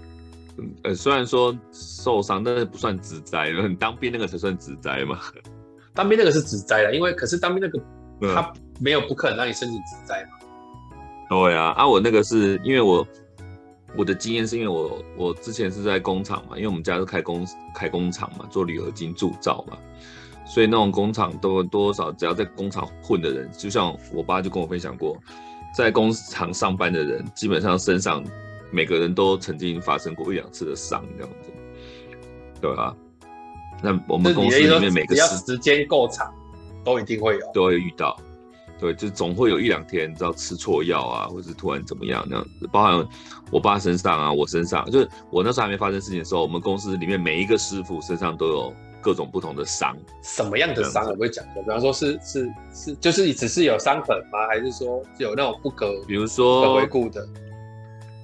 [0.85, 3.51] 呃，虽然说受伤，但是不算职灾。
[3.51, 5.19] 你当兵那个才算职灾嘛？
[5.95, 7.81] 当兵那个是职灾了，因为可是当兵那个。
[8.35, 10.31] 他没有不可能让你申请职灾嘛？
[11.29, 13.07] 对啊，啊，我那个是因为我
[13.95, 19.77] 我的经验是因为我我之前是在工厂嘛，因为我们家是开工开工厂嘛，做铝合金铸造嘛，
[20.47, 25.15] 所以那种工厂都多少只要在工厂混的人，就像我爸就跟我分享过，
[25.77, 28.25] 在工厂上班的人，基本上身上
[28.71, 31.51] 每个人都曾经发生过一两次的伤这样子，
[32.61, 32.95] 对啊，
[33.83, 36.33] 那我们公司里面每个时间够长。
[36.85, 38.17] 都一定会有，都会遇到，
[38.79, 42.69] 对，就总会有一两天，你知道吃错药啊，或者是突然怎么样那样子。
[42.71, 43.05] 包含
[43.51, 49.97] 我爸身上啊，我身上，就是我那时候还没发生事情的时候，我们公司里面每一个师傅身上都有各种不同的伤。
[50.23, 51.05] 什么样的伤？
[51.07, 54.47] 我会讲过，比方说是是是，就是只是有伤痕吗？
[54.49, 57.29] 还是说有那种不可，比如说不可回顾的？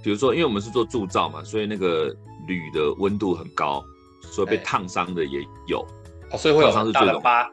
[0.02, 2.14] 比如说，因为我们是做铸造嘛，所以那个
[2.46, 3.82] 铝的温度很高，
[4.20, 5.86] 所以被烫伤的也有。
[6.30, 7.48] 哦，所以会有伤是大的疤。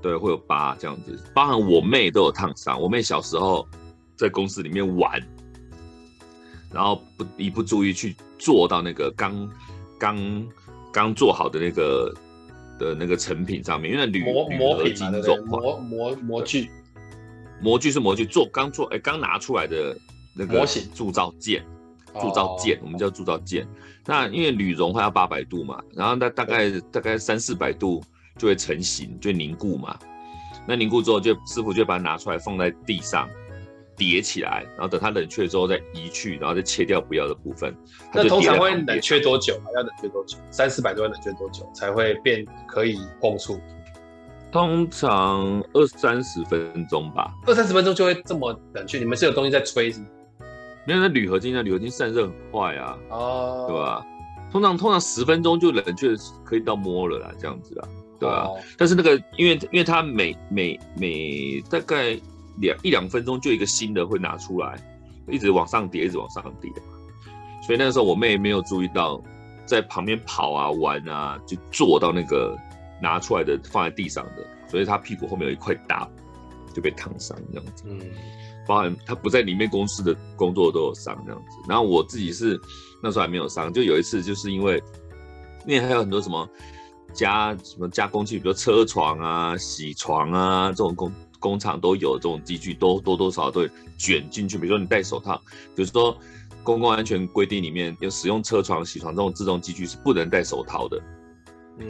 [0.00, 2.80] 对，会有疤这样子，包含我妹都有烫伤。
[2.80, 3.66] 我妹小时候
[4.14, 5.20] 在公司里面玩，
[6.72, 9.50] 然后不一不注意去做到那个刚
[9.98, 10.48] 刚
[10.92, 12.14] 刚做好的那个
[12.78, 16.70] 的那个成品上面，因为铝模铝合金这种模模模具，
[17.60, 19.98] 模具是模具，做刚做哎刚拿出来的
[20.38, 21.66] 那个模型铸造件，
[22.20, 23.66] 铸造件我们叫铸造件。
[24.06, 28.02] 那因为铝熔它要八百度嘛，然后它大概大概三四百度。
[28.38, 29.98] 就会成型，就凝固嘛。
[30.64, 33.28] 那凝固之后，就师傅就把它拿出来放在地上
[33.96, 37.74] 叠起来，然后等它冷却之后再移去，然后再切掉不要的部分。
[38.14, 39.60] 那通常会冷却多久？
[39.74, 40.38] 要冷却多久？
[40.52, 43.58] 三四百度要冷却多久才会变可以碰触？
[44.52, 47.34] 通常二三十分钟吧。
[47.44, 49.00] 二三十分钟就会这么冷却？
[49.00, 50.06] 你们是有东西在吹是吗？
[50.88, 54.06] 没有，那铝合金啊，铝合金散热很快啊，哦，对吧？
[54.50, 57.88] 通常通常十分钟就冷却可以到摸了啦，这样子啊。
[58.18, 58.48] 对啊，
[58.78, 62.18] 但是那个，因为因为它每每每大概
[62.60, 64.82] 两一两分钟就一个新的会拿出来，
[65.28, 66.72] 一直往上叠，一直往上叠，
[67.66, 69.22] 所以那个时候我妹没有注意到，
[69.66, 72.56] 在旁边跑啊玩啊，就坐到那个
[73.02, 76.08] 拿出来的放在地上的，所以她屁股后面有一块大，
[76.74, 77.84] 就被烫伤这样子。
[77.86, 78.00] 嗯，
[78.68, 82.60] 包含他不在里面公司的工作都有伤这样子，然后我自己是
[83.02, 84.80] 那时候还没有伤，就有一次就是因为，
[85.66, 86.48] 因为还有很多什么。
[87.14, 94.58] 加什么加工具，比如车床啊、铣床啊，这种工工厂都有这种机具，都多多少少都会卷进去。
[94.58, 95.40] 比如说你戴手套，
[95.74, 96.16] 比如说
[96.62, 101.00] 公共安全规定里面有使用车床、铣床这种自动机具是不能戴手套的，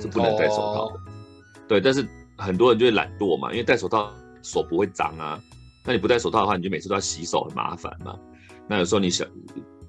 [0.00, 0.94] 是不能戴手套的。
[0.94, 5.38] 嗯哦、对，但是很多人就会懒惰嘛，因为戴手套手不会脏啊。
[5.88, 8.14] 那你不戴手套的话，你就每次都要洗手，很麻烦嘛。
[8.68, 9.26] 那有时候你想。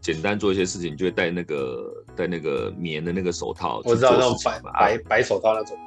[0.01, 3.81] 简单做一些事情，你就会戴那个戴那个棉的那个手套。
[3.83, 5.77] 我知道那种白白白手套那种。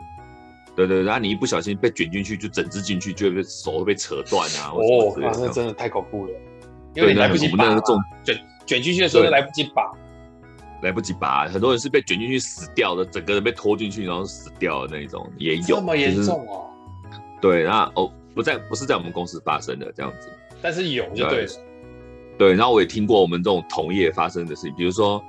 [0.77, 4.68] 对对，然后你一不小心被卷进去，就整只进去，就会被手会被扯断啊。
[4.75, 6.33] 哦，那真的太恐怖了，
[6.94, 7.64] 因为你来不及拔。
[7.64, 9.90] 那个重卷卷进去的时候，来不及拔，
[10.83, 11.48] 来不及拔。
[11.48, 15.62] 很多人是被卷进去死掉的，整个人被拖进去然后死掉的那种也有。
[15.77, 16.66] 这么严重哦？
[17.40, 20.29] 对，然后哦，不在不是在我们公司发生的这样子，
[20.61, 21.53] 但是有就对了。
[22.38, 25.23] 对，然后我也听过我们这种同业发生的事情，比如说，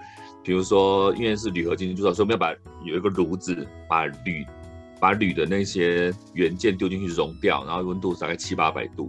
[0.44, 4.46] 比如说，因为是铝合金铸造，所以我们要把有一个炉子，把铝，
[5.00, 9.08] 把铝的那些元件丢进去熔掉，然后温度大概七八百度。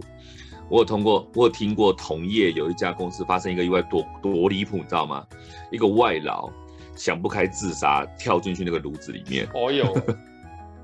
[0.69, 5.25] 我有通过，我有听过同业有一家公司发生一个意外多，多多离谱，你知道吗？
[5.71, 6.49] 一个外劳
[6.95, 9.47] 想不开自杀，跳进去那个炉子里面。
[9.53, 9.93] 哦哟，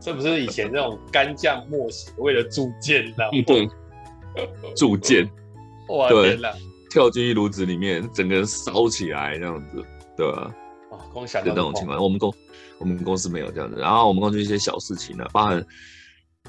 [0.01, 3.43] 这不是以前那种干将莫邪为了铸剑，知道吗？
[3.45, 3.69] 对，
[4.75, 5.29] 铸剑。
[5.89, 6.37] 哇，对，
[6.89, 9.85] 跳进一炉子里面，整个人烧起来这样子，
[10.17, 10.51] 对吧？
[10.91, 12.33] 啊，光想就那种情况，我们公
[12.79, 13.79] 我们公司没有这样子。
[13.79, 15.65] 然后我们公司一些小事情呢，包含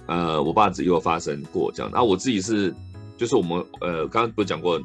[0.06, 1.92] 呃，我爸自己有发生过这样。
[1.92, 2.74] 然后我自己是。
[3.18, 4.80] 就是我们呃，刚刚不是讲过，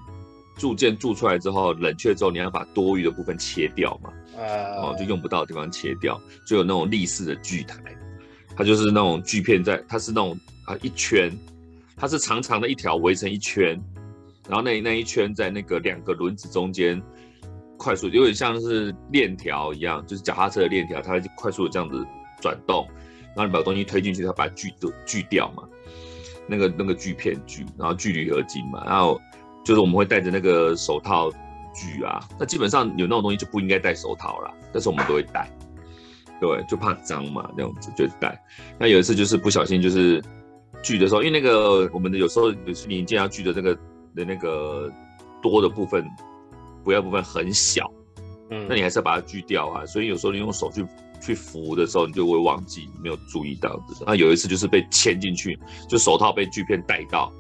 [0.57, 7.81] 铸件铸出来之后，冷却之后，你要把多余的部分切掉嘛，哦，就用不到的地方切掉，就有那种立式的锯台，
[8.57, 11.31] 它就是那种锯片在，它是那种啊一圈，
[11.95, 13.79] 它是长长的一条围成一圈，
[14.49, 16.99] 然后那那一圈在那个两个轮子中间
[17.77, 22.03] 快速，有点像是链条一样，就是脚踏车的链条，它就快速的这样子
[22.41, 22.87] 转动，
[23.27, 25.61] 然后你把东西推进去，它把锯都锯掉嘛。
[26.49, 29.21] 那个那个锯片锯，然后锯铝合金嘛，然后
[29.63, 31.29] 就是我们会戴着那个手套
[31.75, 32.19] 锯啊。
[32.39, 35.47] 那基本上有那种东西就不应该戴手套啦，但是我们都会戴，
[36.39, 38.39] 对，就怕脏嘛，那样子就戴。
[38.79, 40.23] 那有一次就是不小心就是
[40.81, 43.75] 锯的时候，因为那个我们的有时候有时你见要锯的那个
[44.15, 44.91] 的那个
[45.41, 46.05] 多的部分，
[46.83, 47.91] 不要部分很小，
[48.49, 49.85] 嗯，那你还是要把它锯掉啊。
[49.85, 50.85] 所以有时候你用手去。
[51.19, 53.83] 去扶的时候，你就会忘记没有注意到。
[54.05, 55.57] 那有一次就是被牵进去，
[55.89, 57.33] 就手套被锯片带到，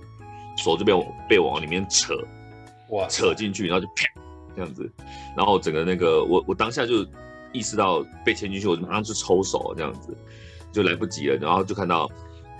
[0.57, 0.91] 手就被
[1.29, 2.15] 被往里面扯，
[2.89, 4.03] 哇，扯进去，然后就啪
[4.55, 4.91] 这样子，
[5.37, 7.05] 然后整个那个我我当下就
[7.53, 10.15] 意识到被牵进去，我就马上去抽手这样子，
[10.71, 12.09] 就来不及了，然后就看到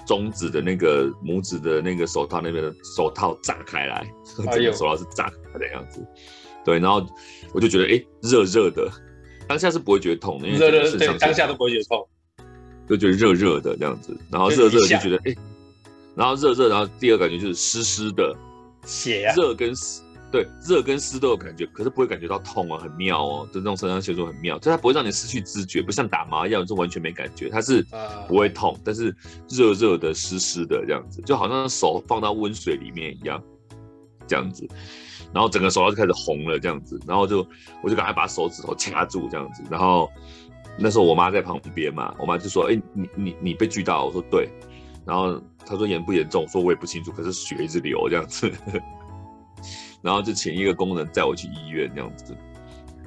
[0.06, 6.06] 中指的那个拇指的那个手套那边的手套炸开来，整个手套是炸开的样子，
[6.63, 7.06] 对，然后
[7.54, 8.89] 我就觉得哎，热热的。
[9.47, 12.06] 当下是不会觉得痛的，因为热热对，当下都不会觉得痛，
[12.86, 15.38] 就觉得热热的这样子，然后热热就觉得哎、欸，
[16.15, 18.36] 然后热热，然后第二感觉就是湿湿的，
[18.86, 27.85] 血啊，热跟湿，对，热跟湿都有感觉，可是不会感觉到痛啊，很妙哦，就那种肾上腺素很妙，就它不会让你失去知觉，不像打麻药就完全没感觉，它是
[28.27, 29.15] 不会痛，但是
[29.49, 33.41] 热热的、湿湿的这样子，就好像手放到温水里面一样，
[34.27, 34.67] 这样子。
[35.33, 37.47] 然后整个手套就开始红了，这样子，然后就
[37.81, 39.63] 我就赶快把手指头掐住，这样子。
[39.69, 40.09] 然后
[40.77, 44.49] 那时候我妈在旁边嘛，我妈就说：“哎，你你你被锯到？”我说：“对。”
[45.05, 48.51] 然后她说：“严不严重？”我说：“我也不清楚，可是血一直流这样子。”
[50.01, 52.36] 然后就请一个工人载我去医院这样子。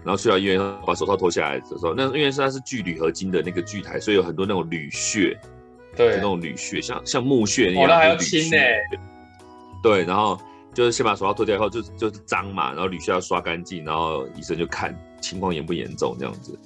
[0.05, 5.39] 然后去到医院，把手套脱下来的时候，那因为是它是聚铝合金的那个锯台，所以有很多那种铝屑，
[5.97, 7.85] 对，那种铝屑，像像木屑一样。
[7.85, 8.57] 哦，那还要清呢。
[9.83, 10.41] 对，然后。
[10.73, 16.57] 就是先把手套脱掉以后就，就就是脏嘛，然后铝屑要刷干净，然后医生就看情况严不严重这样子，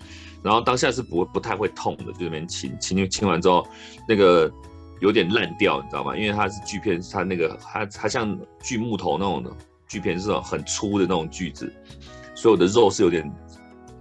[0.43, 3.67] 然后当下是不不太会痛的，就那边清清清完之后，
[4.07, 4.53] 那个
[5.01, 6.15] 有点烂掉，你知道吗？
[6.15, 9.51] 因为它是锯片，它那个它它像锯木头那种的
[9.89, 11.73] 锯片，是那种很粗的那种锯子，
[12.35, 13.31] 所以我的肉是有点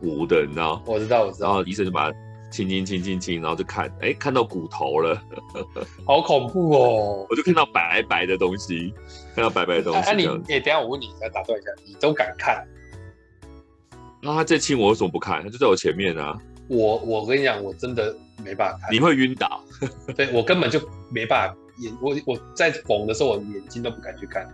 [0.02, 0.82] 糊的，你知道？
[0.86, 1.48] 我知道，我知道。
[1.48, 2.18] 然后医生就把它。
[2.54, 5.20] 清清清清清，然后就看，哎，看到骨头了，
[6.06, 7.26] 好恐怖哦！
[7.28, 8.94] 我就看到白白的东西，
[9.34, 10.00] 看到白白的东西。
[10.02, 12.64] 哎，你，哎，等下我问你，再打断一下，你都敢看？
[14.22, 15.42] 那他这亲我为什么不看？
[15.42, 16.40] 他就在我前面啊。
[16.68, 18.16] 我我跟你讲，我真的
[18.46, 18.94] 没办法看。
[18.94, 19.64] 你会晕倒？
[20.16, 24.48] 对，我根本就没办法眼，我我在缝的时候，我眼睛都不敢去看。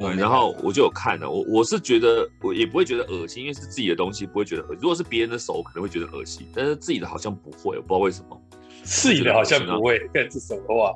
[0.00, 4.78] 对，然后我就有看了，我我是觉得我也不会觉得恶心，因为是自己的东西，不会觉得恶心。
[4.80, 8.42] 如果是别人的手，可能会觉得恶心，但是自己的好像不会，我不知道为什么。
[8.82, 10.94] 自己的好像不会，看是什么话，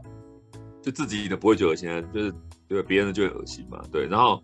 [0.81, 2.35] 就自己的不会觉得恶心啊，就是
[2.67, 3.79] 对别人的就会恶心嘛。
[3.93, 4.43] 对，然后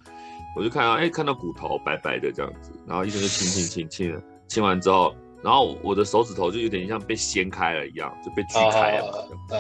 [0.55, 9.57] 我就看到，哎，看到骨头白白的这样子，然后医生就亲亲亲亲了，清完之后，然后我的手指头就有点像被掀开了一样，就被锯开了，嗯，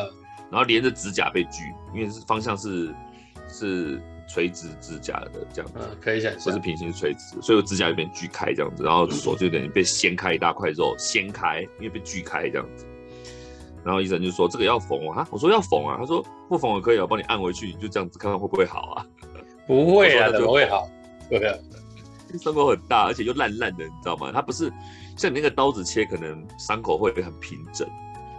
[0.50, 2.94] 然后连着指甲被锯，因为是方向是
[3.48, 3.98] 是。
[4.32, 12.86] 垂直指甲的这样子，嗯，可以想象，不是平行垂直，所以我指甲有点锯开这样子，然后手就有点被掀开一大块肉，掀开，因为被锯开这样子。
[13.82, 19.06] 然后医生就说这个要缝啊，我说要缝啊，他说不缝也可以，我帮你按回去，你就这样子看看会不会好啊？
[19.66, 20.88] 不会啊，怎么会好？
[21.28, 21.56] 对啊，
[22.40, 24.30] 伤口很大，而且又烂烂的，你知道吗？
[24.32, 24.72] 它不是
[25.16, 27.88] 像你那个刀子切，可能伤口会很平整，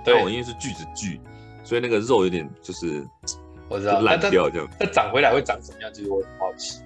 [0.06, 1.20] 但我因为是锯子锯，
[1.64, 3.06] 所以那个肉有点就是。
[3.72, 5.92] 我知道，烂掉这样，它长回来会长什么样？
[5.94, 6.82] 其实我很好奇。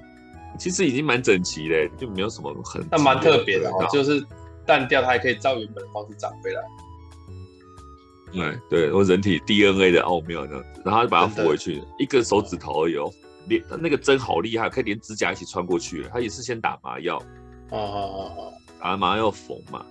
[0.57, 2.85] 其实已经蛮整齐的，就没有什么很。
[2.91, 4.23] 那蛮特别的哦，就是
[4.67, 6.61] 烂掉它还可以照原本的方式长回来。
[8.31, 13.09] 对对，我人体 DNA 的奥妙这样子，然后就把它扶回去，一个手指头而已哦，
[13.47, 16.05] 连那个针好厉害，可以连指甲一起穿过去。
[16.11, 17.17] 他也是先打麻药，
[17.71, 19.85] 哦哦哦哦，打完麻药缝嘛，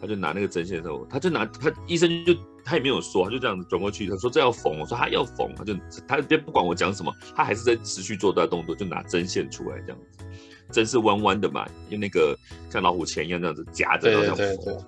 [0.00, 2.34] 他就拿那个针线的时候，他就拿他医生就
[2.66, 5.72] 他也没有说，他就这样子转过去，他说这要缝，我说他要缝，他就
[6.06, 10.24] 他别不管我讲什么，他还是在持续做这动作，就拿针线出来这样子，
[10.72, 12.36] 针是弯弯的嘛，用那个
[12.68, 14.84] 像老虎钳一样这样子夹着，然后这样缝，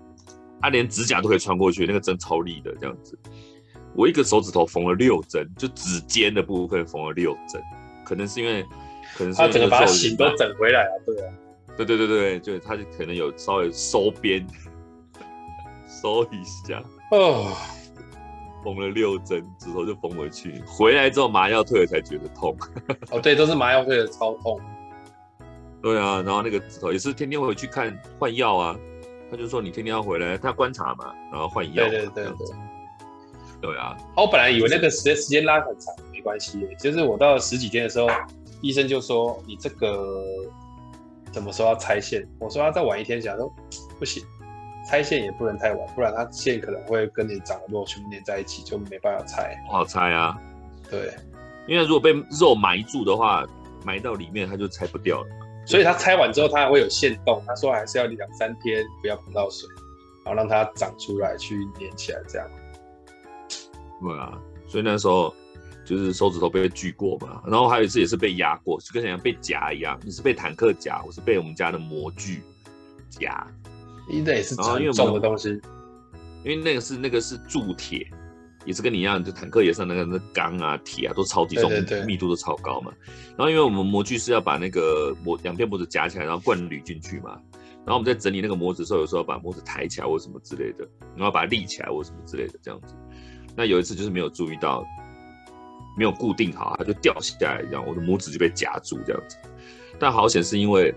[0.61, 3.17] 他连指甲都可以穿过去，那个针超利的这样子，
[3.95, 7.63] 我一个手指头缝了六针，就指尖的部分缝了六针，
[8.05, 8.65] 可能是因为
[9.17, 11.33] 可能是他整个把型都整回来了，对啊。
[11.77, 14.45] 对对对对，就是他就可能有稍微收边，
[16.03, 17.53] 收一下哦，
[18.63, 20.63] 缝了六针，指头就缝回去。
[20.67, 22.57] 回来之后麻药退了才觉得痛。
[23.11, 24.61] 哦，对，都是麻药退了超痛。
[25.83, 28.77] 对啊，然后那个指头也是天天回去看换药啊。
[29.31, 31.89] 他就说你天天要回来，他观察嘛，然后换药。
[31.89, 32.35] 对对对对。
[33.61, 36.67] 对啊，我本来以为那个时间时间拉很长，没关系。
[36.79, 38.09] 就是我到了十几天的时候，
[38.61, 40.23] 医生就说你这个。
[41.31, 42.27] 怎么说要拆线？
[42.39, 43.53] 我说要再晚一天，想说
[43.99, 44.25] 不行，
[44.89, 49.55] 拆线也不能太晚，不然它线可能会跟你长的肉全部连在一起，就没办法拆。
[49.67, 50.35] 不好拆啊。
[50.91, 51.15] 对，
[51.67, 52.11] 因为如果被
[52.41, 53.47] 肉埋住的话，
[53.85, 55.27] 埋到里面它就拆不掉了。
[55.67, 57.43] 所以它拆完之后，它还会有线洞。
[57.47, 59.69] 他说还是要两三天不要碰到水，
[60.25, 62.49] 然后让它长出来去连起来这样。
[64.01, 65.35] 对啊，所以那时候。
[65.85, 69.99] 就是手指头被锯过嘛，然后还有一次也是被压过，就跟人家被夹一样。
[70.05, 72.43] 你是被坦克夹，我是被我们家的模具
[73.09, 73.47] 夹。
[74.11, 75.51] 应该也是很重的东西，
[76.45, 78.07] 因为那个是那个是铸铁，
[78.65, 82.93] 也是跟你一样，就坦克也是那个那钢啊铁啊都超级重，对对对，密度都超高嘛。
[83.37, 87.39] 然后因为我们模具是要把那个模两片模子夹起来，然后灌铝进去嘛。
[87.85, 90.87] 然后我们在整理那个模子的时候，有时候把模子抬起来或什么之类的，
[91.17, 92.95] 然后把它立起来或什么之类的这样子。
[93.57, 94.85] 那有一次就是没有注意到。
[95.97, 99.37] 没有固定好，它就掉下来，这样我的拇指就被夹住这样子。
[99.99, 100.95] 但好险是因为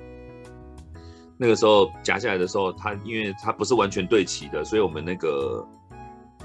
[1.41, 5.67] 那个时候夹下来的时候，它因为它不是完全对齐的，所以我们那个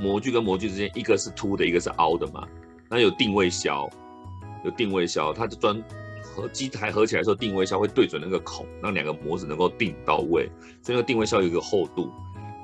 [0.01, 2.49] 模具跟模具之间，一个是凸的，一个是凹的嘛。
[2.88, 3.86] 那有定位销，
[4.64, 5.84] 有定位销，它的砖
[6.22, 10.49] 和机台合起来的时候，定位销会对准那个孔，让两个模子能够定到位。
[10.82, 12.11] 所以那个定位销有一个厚度，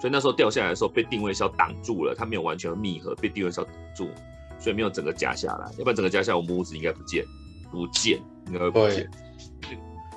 [0.00, 4.08] 所以那时候掉下来的时候被定位销挡住了，它没有完全密合，被定位销挡住。
[4.58, 7.26] 所以没有整个夹下来，要不然整个夹下来，我拇指应该不见，
[7.70, 9.10] 不见，应该会不见。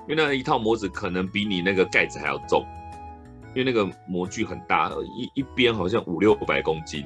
[0.08, 2.66] 因为那一套模子可能比你那个盖子还要重，
[3.54, 7.06] 因为那个模具很大，一一边好像五六百公斤，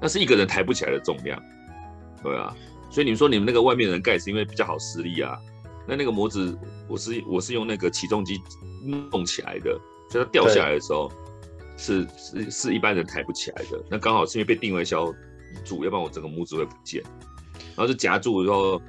[0.00, 1.42] 那是一个人抬不起来的重量。
[2.22, 2.54] 对啊，
[2.90, 5.38] 所以你们说你们那个外面的盖子因为比较好施力啊，
[5.86, 6.58] 那那个模子
[6.88, 8.40] 我是我是用那个起重机
[9.10, 9.78] 弄起来的，
[10.10, 11.10] 所以它掉下来的时候
[11.76, 13.82] 是是是一般人抬不起来的。
[13.90, 15.12] 那刚好是因为被定位销。
[15.64, 17.02] 住，要不然我整个拇指会不见。
[17.74, 18.80] 然后就夹住，然后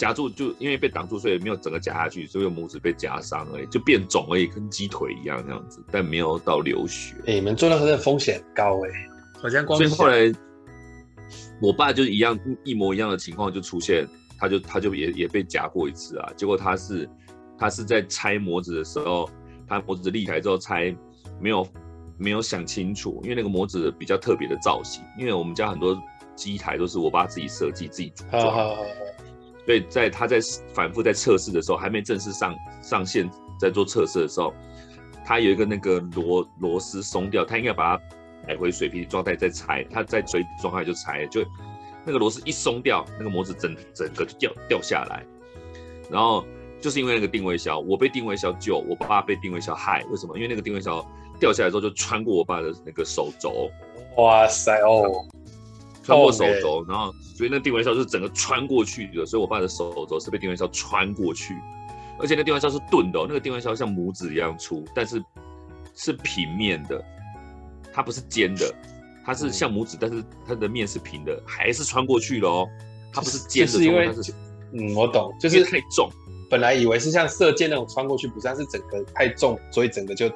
[0.00, 7.14] 夹住就因为被挡住，所以没有整个夹下去，所以拇指被夹伤而已，就变肿而已，跟鸡腿一样这样子，但没有到流血。
[7.26, 9.08] 哎、欸，你们做那个风险很高哎、欸，
[9.42, 9.78] 好像光。
[9.78, 10.32] 所以后来
[11.60, 16.32] 我爸就一样一模一样的情况就出现，他就他就也也被夹过一次啊。
[16.34, 17.06] 结果他是
[17.58, 19.28] 他是在拆模子的时候，
[19.68, 20.96] 他模子立起来之后拆
[21.38, 21.66] 没有。
[22.22, 25.98] 没有想清楚，因为那个模子比较特别的造型，因为我们家很多
[26.36, 28.76] 机台都是我爸自己设计、自己组装，
[29.66, 30.38] 所以在他在
[30.74, 34.52] 反复在测试的时候，还没正式上上线，在做测试的时候，
[35.24, 38.02] 他有一个那个螺螺丝松掉，他应该把它
[38.46, 41.44] 摆回水平状态再拆，他在水平状态就拆，就
[42.04, 45.24] 那个螺丝一松掉，那个模子整整个就掉掉下来，
[46.10, 46.44] 然后
[46.80, 50.36] 就是因为那个定位销，我被定位销救，我爸被定位销害，为什么？
[50.36, 51.04] 因为那个定位销。
[51.38, 53.70] 掉下来之后就穿过我爸的那个手肘，
[54.18, 55.24] 哇塞哦，
[56.10, 61.54] 穿过手肘，然后所以那定位销是整个穿过去的，所以我爸的手肘是被定位销穿过去，
[62.18, 65.22] 而且那定位销是钝的，哦那个定位销像拇指一样粗，但是
[65.94, 67.02] 是平面的，
[67.92, 68.74] 它不是尖的，
[69.24, 72.68] 它是像拇指，但是它的面是平的，还是穿过去了哦，
[73.12, 74.10] 它不是尖的，因为
[74.72, 76.10] 嗯，我懂，就是太重，
[76.50, 80.30] 本来以为是像射箭那种穿过去，不是，它是整个太重，所以整个就。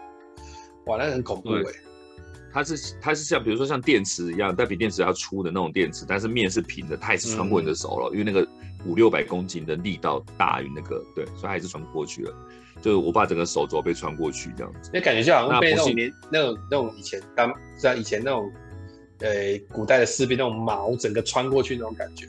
[0.86, 1.62] 哇，那很恐怖哎！
[2.54, 8.48] 它是它是像比如说像电池一样，但比电池要粗的那种电池，但是面是平的，它也是穿过你的手了，嗯、因为那个
[8.86, 12.32] 五六百公斤的力道大于那个，对，所以还是穿过去了。
[12.80, 18.52] 就是我把整个手肘被穿过去这样子，那感觉就好像被那种那，那种那种以前当像以前那种
[19.18, 22.26] 呃古代的士兵那种矛整个穿过去那种感觉。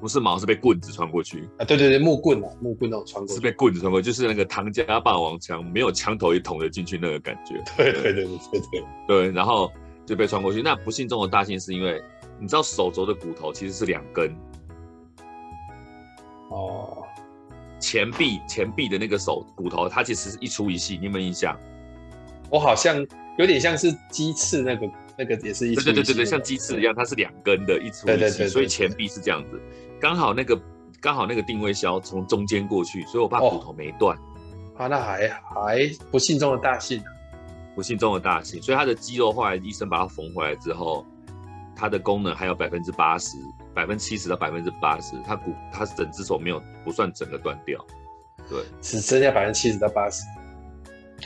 [0.00, 1.64] 不是矛，是被棍子穿过去啊！
[1.64, 7.62] 对对对，木棍啊，木棍那种穿过去，是被棍子穿过去，就是那个唐家霸王枪，没有枪头也捅得进去那个感觉。
[7.76, 9.70] 对对对对对对，对，然后
[10.06, 10.62] 就被穿过去。
[10.62, 12.02] 那不幸中的大幸是因为，
[12.38, 14.34] 你知道手肘的骨头其实是两根。
[16.48, 17.04] 哦，
[17.78, 21.56] 前臂前臂的那个手骨头，它其实是一粗一细，你有没有印象？
[22.50, 22.96] 我好像
[23.38, 29.60] 有点像是鸡翅那个那个也是一，对对对对对，像鸡翅一样，它是两根的，一粗一细，所以前臂是这样子，
[30.00, 30.60] 刚好那个
[31.00, 34.16] 刚好那个定位销从中间过去，所以我怕骨头没断。
[34.76, 37.02] 啊，那还还不幸中的大幸，
[37.74, 41.04] 不幸中的大幸，所以他的肌肉后来医生把它缝回来之后，
[41.76, 43.36] 它的功能还有百分之八十、
[43.74, 47.78] 百分之七十到百分之八十，他骨他整只手没有不算整个断掉，
[48.48, 50.22] 对，只剩下百分之七十到八十。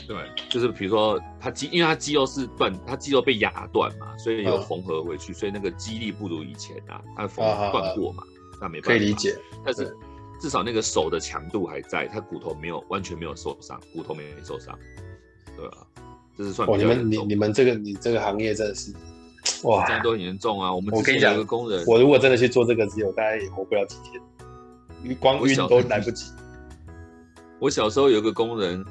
[0.05, 0.17] 对，
[0.49, 8.21] 就是比如说他肌，因为他肌肉是断，他肌肉被压断嘛，所以有缝合回去，所以那个肌力不如以前啊，他缝断过嘛，
[8.65, 8.89] 那没办法。
[8.89, 9.95] 可以理解，但是
[10.41, 14.77] 至少那个手的强度还在，他骨头没有完全没有受伤，骨头没受伤，
[15.55, 15.85] 对啊，
[16.35, 16.67] 这是算。
[16.77, 18.91] 你们你你们这个你这个行业真的是，
[19.63, 20.73] 哇，这样都很严重啊。
[20.73, 26.31] 我们我跟你讲，一个工人，我如果真的去做这个，只有大概也活不了几天，光晕都来不及。
[27.61, 28.83] 我小时候有个工人。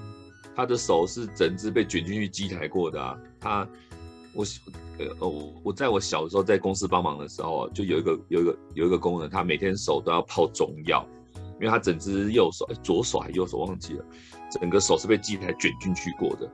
[0.57, 3.19] 他的手是整只被卷进去机台过的啊！
[3.41, 3.69] 他，
[4.35, 4.45] 我，
[4.99, 11.07] 呃，我我在我小时候在公司帮忙的时候，就有一个有一个有一个工人，他每天手都要泡中药，
[11.61, 14.05] 因为他整只右手，哎，左手还右手忘记了，
[14.51, 16.51] 整个手是被机台卷进去过的，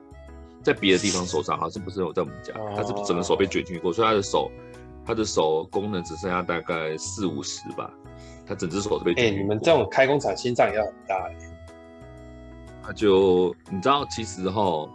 [0.63, 4.51] 在别的地方受伤，好像不是有在我们家，他是整个手被卷进去过，所以他的手，
[5.05, 7.91] 他的手功能只剩下大概四五十吧，
[8.45, 11.35] 他整只手都被卷进去你们这种开工厂心脏也要很大哎。
[12.83, 14.89] 他就你知道，其实哈，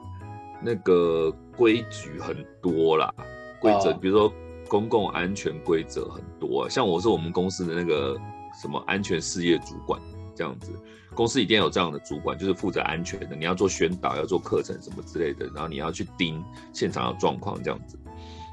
[0.60, 3.12] 那个规矩很多啦，
[3.60, 4.32] 规则，比如说
[4.68, 8.18] 公共安全规则很多，像我是我们公司的那个
[8.60, 10.00] 什么安全事业主管
[10.34, 10.72] 这样子，
[11.14, 16.42] 公司一定要有这样的主管，就是负责安全的，你要做宣导，要做课程什么之类的，然后你要去盯
[16.72, 17.98] 现场的状况这样子，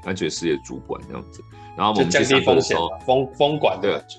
[0.04, 1.42] 安全事业主管这样子，
[1.76, 4.18] 然后我们去上课的时候，风风管的感觉。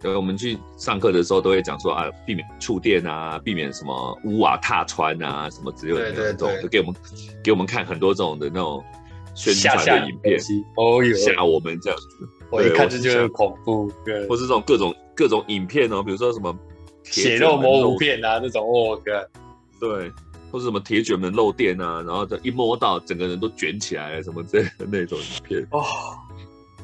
[0.00, 6.94] 对，我们去上课的时候都会讲说啊，避免触电啊，避免什么屋瓦踏穿啊，什么之类的那种，就给我们
[7.42, 8.84] 给我们看很多这种的那种
[9.34, 10.38] 宣传的影片，
[10.76, 12.28] 哦哟，吓我们这样子。
[12.50, 16.56] 我一看就觉得恐怖，对，或是这种各种各种影片哦，比如说什么
[17.02, 19.28] 血肉模糊片啊那种，哦哥，
[19.80, 20.12] 对，
[20.52, 25.82] 或是什么铁卷门漏电啊，然后一摸到整个人都卷起来了什么之类的那种影片哦。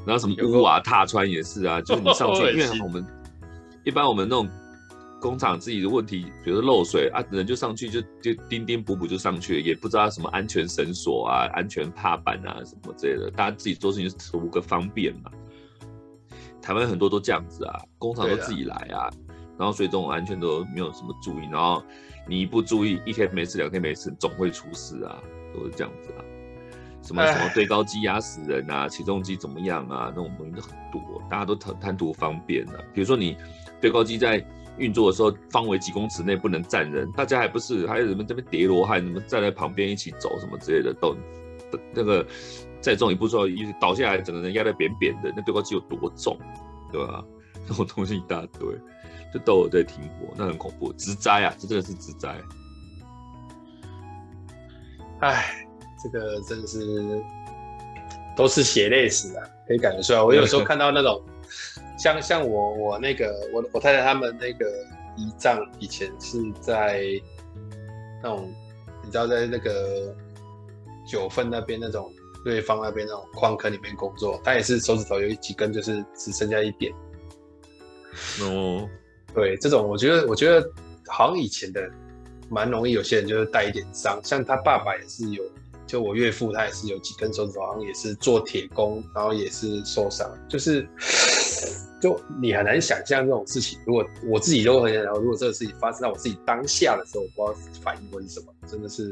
[0.07, 3.07] 然后什么屋瓦踏穿也是啊，就是你上 去，因为我们
[3.85, 4.49] 一般我们那种
[5.21, 15.31] 工厂自己的问题，比如说漏水啊，人就上去就就钉钉补补就上去了，也不知道什么安全绳索啊、安全踏板啊什么之类的，大家自己做事情是图个方便嘛。
[16.61, 19.11] 台湾很多都这样子啊，工厂都自己来啊，
[19.59, 21.83] 然后所以这种安全都没有什么注意，然后
[22.29, 25.23] 你一不注意，一天没事两天没事，总会出事啊，
[25.55, 26.25] 都是这样子啊。
[27.03, 30.07] 什么什么对高机压死人啊，起重机怎么样啊？
[30.15, 32.85] 那种东西都很多，大家都贪贪图方便的、啊。
[32.95, 33.37] 比如说你
[33.81, 34.45] 对高机在
[34.79, 41.17] 运作的时候，方围几公尺内不能站人，大家还不是还有什么这边叠罗汉，什么站在旁边一起走什么之类的，都
[41.93, 42.25] 那个
[42.81, 46.39] 再重一步说，一倒下来整个人压得扁扁的，那对高机有多重，
[46.93, 47.25] 对吧？
[47.69, 48.69] 那种东西一大堆，
[49.35, 52.37] 就都有在停火，那很恐怖，职灾啊，这真的是职灾。
[55.21, 55.67] 哎。
[56.03, 57.23] 这个真的是
[58.37, 60.23] 都是血泪史啊，可以感觉出来。
[60.23, 61.23] 我有时候看到那种
[61.99, 64.67] 像像我我那个我我太太他们那个
[65.17, 67.05] 遗仗以前是在
[68.23, 68.53] 那种
[69.05, 70.15] 你知道在那个
[71.07, 72.11] 九份那边那种
[72.45, 76.93] 瑞芳那边那种矿坑里面工作，他也是手指头有几根就是只剩下一点。
[78.41, 78.89] 哦，
[79.35, 80.67] 对，这种我觉得我觉得
[81.07, 81.89] 好像以前的
[82.49, 85.45] 蛮容易，有些人就是带一点伤，像他爸爸也是有。
[85.93, 90.26] 就我岳父，他也是有几根手指头，好像也是做铁工，然后也是受伤。
[90.49, 90.88] 就是，
[92.01, 93.78] 就你很难想象这种事情。
[93.84, 98.47] 如果我自己都很想，如果这个事情发生在我自己当下的时候，我不知道反应会是什么。
[98.66, 99.11] 真的是，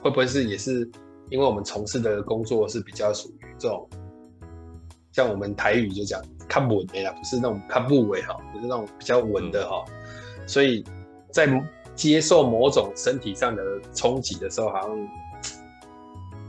[0.00, 0.90] 会不会是也是
[1.28, 3.86] 因为我们从事的工作是比较属于这种，
[5.12, 9.84] 像我们台语就讲“看稳”的啦，不是那种“看不稳”哈，不是那种比较稳的哈。
[10.46, 10.82] 所以
[11.30, 11.46] 在
[11.94, 13.62] 接受某种身体上的
[13.94, 15.08] 冲击的时候，好像。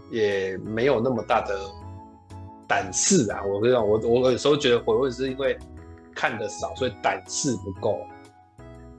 [0.09, 1.57] 也没有那么大的
[2.67, 3.43] 胆识啊！
[3.43, 5.57] 我跟你讲，我我有时候觉得，会不会是因为
[6.13, 7.99] 看的少，所以胆识不够，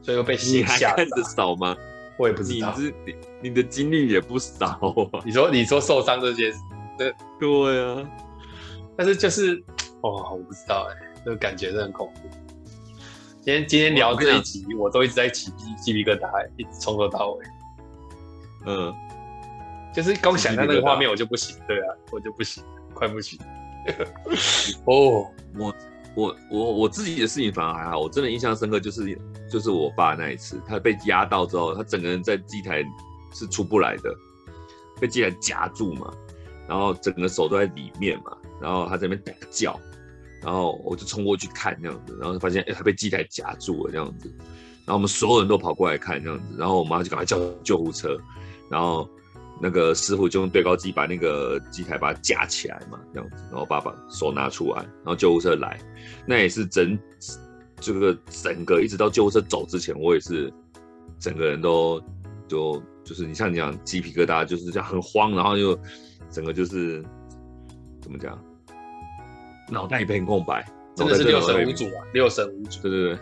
[0.03, 0.77] 所以又被吓吓。
[0.77, 1.77] 你还看的少吗？
[2.19, 2.75] 我也不知道。
[2.77, 4.67] 你你你的经历也不少
[5.13, 5.23] 啊。
[5.25, 6.59] 你说你说受伤这件事，
[6.97, 8.11] 对对啊。
[8.97, 9.63] 但是就是
[10.01, 12.29] 哦，我不知道哎、欸，这个感觉是很恐怖。
[13.43, 17.45] 今天今天聊这一集，我都一直在起鸡鸡皮疙瘩、欸，一直从头到尾。
[18.67, 18.95] 嗯。
[19.99, 22.63] 就是刚想到那个画面，我就不行，对啊，我就不行，
[22.95, 23.37] 快不行。
[24.87, 25.27] 哦，
[25.57, 25.75] 我
[26.15, 29.19] 我我我自己的事情反而还好，我真的印象深刻，就是
[29.51, 32.85] 就是我爸那一次，他被压到之后，他整个人在机台
[33.35, 34.15] 是出不来的，
[35.01, 36.15] 被机台夹住嘛，
[36.69, 39.77] 然后整个手都在里面嘛，然后他在那边大叫，
[40.45, 44.33] 然后我就冲过去看这样子，然后就发现哎他被机台夹住了这样子，
[44.87, 48.17] 然后我们所有人都跑过来看这样子，然后我妈就赶快叫救护车，
[48.71, 49.09] 然后
[49.61, 55.79] 那个师傅就用对高机把那个机台把它夹起来嘛，这样子，然后爸爸手拿出来，然后救护车来，
[56.27, 56.99] 那也是整
[57.81, 60.53] 这个整个一直到救护车走之前，我也是
[61.19, 62.03] 整个人都
[62.47, 62.83] 就。
[63.05, 65.75] 就是你像你讲鸡皮疙瘩，就是这样很慌，然后就
[66.31, 67.03] 整个就是
[68.03, 68.39] 怎么讲，
[69.71, 70.63] 脑袋一片空白，
[70.95, 73.19] 真的是六神无主啊，六神无主，对对对，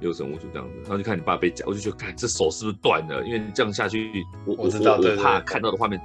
[0.00, 3.24] 六神无主这样子，然后就看你爸被夹，我就觉得，看这手是不是断了？
[3.24, 6.00] 因为这样下去，我我我我怕看到的画面，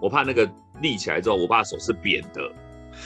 [0.00, 2.40] 我怕那个立起来之后，我爸手是扁的，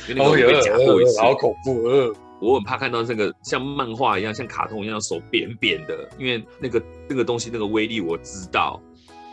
[0.08, 8.80] 因为那个被夹过一次，好恐怖，呃，我很怕看到那个像漫画一样，像卡通一样手扁扁的，因为那个那个东西那个威力我知道。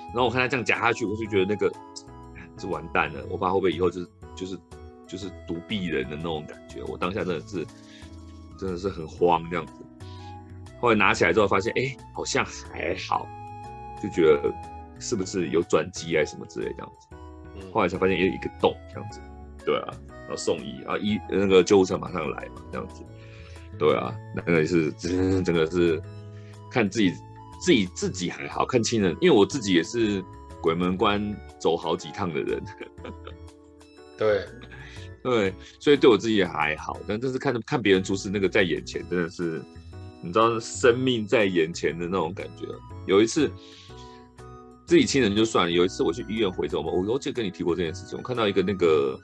[0.08, 1.70] 然后我看他这样夹下去，我就觉得那个
[2.58, 3.22] 就完蛋了。
[3.30, 4.58] 我爸会不会以后就是就是
[5.06, 6.82] 就是独臂人的那种感觉？
[6.84, 7.66] 我当下真的是
[8.58, 9.74] 真的是很慌这样子。
[10.80, 13.28] 后来拿起来之后发现，哎，好像还好，
[14.02, 14.54] 就觉得
[15.00, 17.08] 是不是有转机啊什么之类这样子。
[17.72, 19.20] 后来才发现也有一个洞这样子。
[19.66, 23.04] 对啊，然后送医啊，医那个救护车马上来嘛这样子。
[23.80, 26.02] 对啊，那个也是真真的 是
[26.72, 27.14] 看自己。
[27.58, 30.22] 自己自己还好，看亲人，因为我自己也是
[30.62, 32.62] 鬼门关走好几趟的人，
[34.20, 34.46] 对
[35.24, 39.64] 对，所以对我自己也还好，但就是看看别人出事，那个在眼前真的是，
[40.26, 42.66] 你知道生命在眼前的那种感觉。
[43.06, 43.52] 有一次
[44.86, 49.20] 自己亲人就算了，有一次我去医院回诊嘛，我我记得跟你提过这件事情，我看到一个那个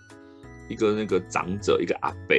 [0.69, 2.37] 一个那个长者，一个阿伯，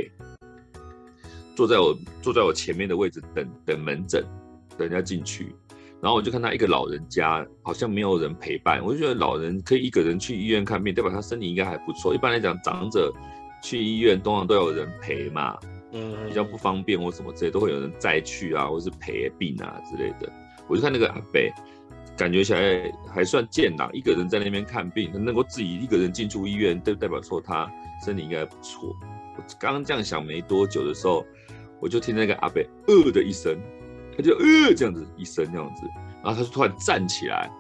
[1.57, 4.25] 坐在我坐在我前面的位置等等门诊，
[4.79, 5.55] 等人家进去。
[6.01, 12.13] 然后我就看他一个老人家，好像没有人陪伴，我就觉得老人可以一个人去医院看病，代表他身体应该还不错。
[12.13, 13.13] 一般来讲，长者
[13.63, 15.57] 去医院通常都有人陪嘛，
[15.93, 20.31] 嗯，比较不方便或什么之类，都会有人再去啊，或是陪病啊之类的。
[20.67, 21.41] 我就看那个阿伯，
[22.17, 27.71] 感觉起来还算健朗，一个人在那边看病，能够自己一个人进出医院，代代表说他
[28.05, 28.97] 身体应该不错。
[29.37, 31.25] 我刚刚这样想没多久的时候，
[31.81, 33.59] 我就听那个阿伯呃的一声。
[34.15, 35.87] 他就呃这样子一声这样子，
[36.23, 37.51] 然后他就突然站起来，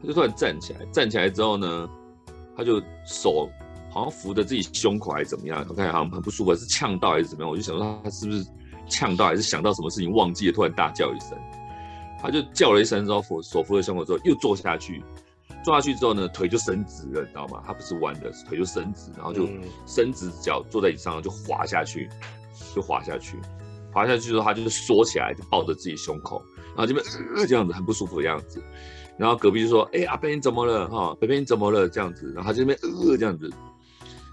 [0.00, 1.90] 他就突然站起来，站起来之后呢，
[2.56, 3.50] 他就手
[3.98, 7.50] 好像扶着自己胸口还是怎么样，我看好像很不舒服，是呛到还是怎么样？
[7.50, 8.46] 我就想说他是不是
[8.88, 11.36] 呛到，还是想到什么事情忘记了，突然大叫一声，
[12.20, 15.02] 他就叫了一声之后扶手扶着胸口之后又坐下去，
[15.64, 17.62] 坐下去之后呢，腿就伸直了，你知道吗？
[17.66, 19.48] 他不是弯的，腿就伸直，然后就
[19.86, 22.08] 伸直脚坐在椅子上就滑下去，
[22.74, 23.36] 就滑下去。
[23.90, 28.62] 滑下去之后，他就是缩起来，就抱着自己胸口，然后这边呃这样子很不舒服的样子。
[29.16, 30.86] 然后隔壁就说：“哎、欸，阿贝你怎么了？
[30.88, 31.88] 哈，北北你怎么了？
[31.88, 33.50] 这样子。”然后他这边呃这样子，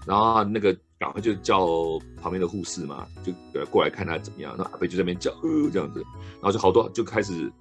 [0.06, 1.66] 然后那个赶快就叫
[2.22, 3.32] 旁边的护士嘛，就
[3.66, 4.54] 过来看他怎么样。
[4.56, 6.00] 那阿贝就在那边叫呃这样子，
[6.34, 7.52] 然后就好多就开始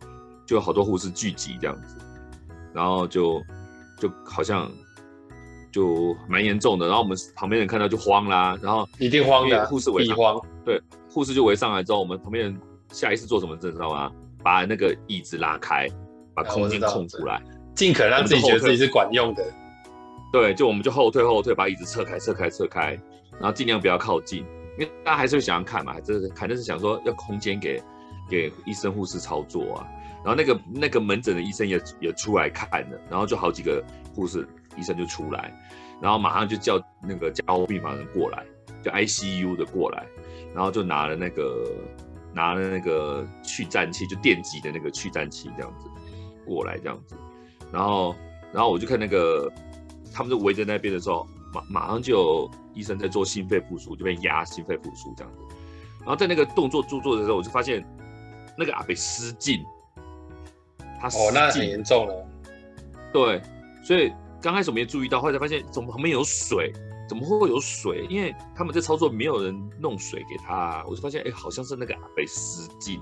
[0.46, 1.98] 就好多护士聚集这样子，
[2.74, 3.42] 然后就
[4.00, 4.72] 就好像
[5.72, 6.88] 就蛮严重的。
[6.88, 10.82] 然后我们旁边人看到就慌啦，然后一定慌的，护士围慌，对。
[11.10, 13.56] 护士就围上来之后，我们旁边人下意识做什么？
[13.56, 14.12] 你知道吗？
[14.44, 15.88] 把那个椅子拉开，
[16.36, 17.42] 把空间空出来，
[17.74, 19.44] 尽可能让自己觉得自己是管用的。
[20.36, 23.00] 对，就我们就后退后退，把椅子撤开撤开撤开，
[23.40, 24.40] 然后尽量不要靠近，
[24.78, 27.82] 因为大家还是会想要看嘛，还是肯定是想说要空间给
[28.30, 29.88] 给医生护士操作啊。
[30.26, 33.82] 然后那个那个门诊的医生也也出来看了，然后就好几个
[34.14, 35.54] 护士医生就出来，
[36.02, 38.44] 然后马上就叫那个加护病房人过来，
[38.84, 40.06] 就 ICU 的过来。
[40.54, 41.70] 然后就拿了那个
[42.34, 45.90] 拿了那个去颤器，就电击的那个去颤器这样子
[46.46, 47.14] 过来这样子，
[47.74, 48.16] 然后
[48.54, 49.52] 然后我就看那个
[50.16, 55.40] 他们就围在那边的时候，马马上就有医生在做心肺复苏，就被压心肺复苏这样子。
[56.00, 57.86] 然后在那个动作做做的时候，我就发现
[58.58, 59.62] 那个阿北失禁，
[61.02, 62.28] 他失禁，哦，那很严重了。
[63.12, 63.42] 对，
[63.84, 64.12] 所以
[64.42, 66.72] 刚开始我没注意到，后来才发现怎么旁边有水。
[67.08, 68.04] 怎么会有水？
[68.10, 73.00] 因为他们在操作，没有人弄水给他，啊，我就发现，哎，好像是那个阿北失禁，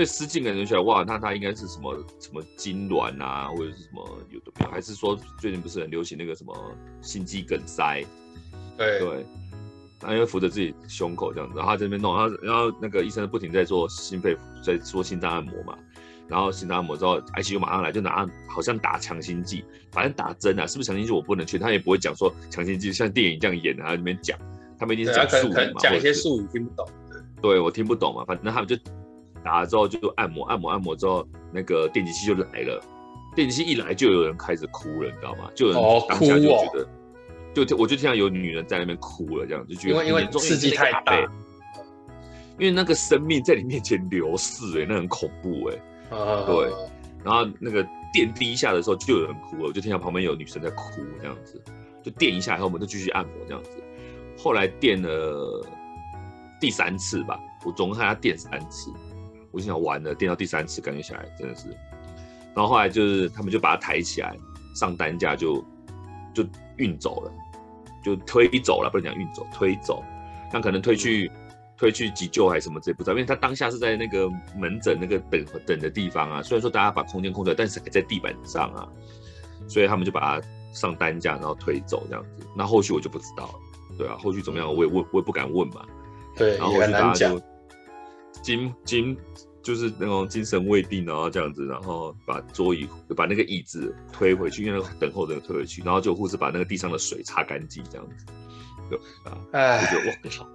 [0.00, 6.56] 所以失禁感觉起来，哇，那他应该是什么什么痉挛啊，或者是什么有的没有，还是说最近不是很流行那个什么
[7.02, 8.02] 心肌梗塞？
[8.78, 9.26] 对对，
[9.98, 14.34] 他因为扶着自己胸口这样子，然后他在那边弄，然后然后那个医生不停在做心肺，
[14.64, 15.76] 在做心脏按摩嘛。
[16.28, 24.38] 然后心脏按摩之后，ICU 马上来，就拿好像打强心剂，反正打针啊，是不是强心剂我不能确定，他也不会讲说强心剂像电影这样演的，他里面讲，
[24.78, 26.88] 他们一定是讲术语嘛，讲一些术语听不懂。
[27.42, 28.76] 对，我听不懂嘛，反正他们就
[29.44, 32.82] 打了之后就按摩，按摩，按摩之后，那个电击器就来了，
[33.34, 35.50] 电击器一来就有人开始哭了，你知道吗？
[35.54, 41.18] 就有人当下就觉得，哦、就我就听到有女人在那边哭了，这样就觉得因为因为刺激太大，
[42.58, 45.76] 因为那个生命在你面前流逝，哎，那很恐怖，哎，
[46.46, 46.70] 对，
[47.24, 51.62] 然后那个电第一下的时候就有人哭了，我就听到旁边有女生在哭，这样子，
[52.02, 53.70] 就电一下以后我们就继续按摩这样子，
[54.36, 55.66] 后来电了
[56.60, 58.90] 第三次吧，我总共看他电三次，
[59.50, 61.68] 我心想完了，电到第三次感觉起来真的是。
[62.54, 64.36] 然后后来就是他们就把它抬起来
[64.74, 65.64] 上担架就
[66.34, 66.44] 就
[66.76, 67.32] 运走了，
[68.02, 70.04] 就推走了，不能讲运走，推走。
[70.52, 71.30] 那可能推去
[71.76, 76.42] 推去急救还是什么，这不知道，因为他当下是在那个门诊那个等等的地方啊。
[76.42, 78.88] 虽然说大家把空间空出来，但是还在地板上啊，
[79.68, 82.46] 所以他们就把它上担架，然后推走这样子。
[82.56, 83.54] 那后续我就不知道了，
[83.96, 85.84] 对啊，后续怎么样我也问我也不敢问嘛。
[86.36, 87.40] 对，然后后续大家就
[88.42, 89.16] 经经。
[89.62, 98.24] 就是那种精神未定，然后这样子，然后把桌椅、把那个椅子推回去，因为等候的人推回去，然后就护士把那个地上的水擦干净，这样子，
[98.90, 98.96] 就
[99.30, 100.48] 啊，哎，就觉得哇，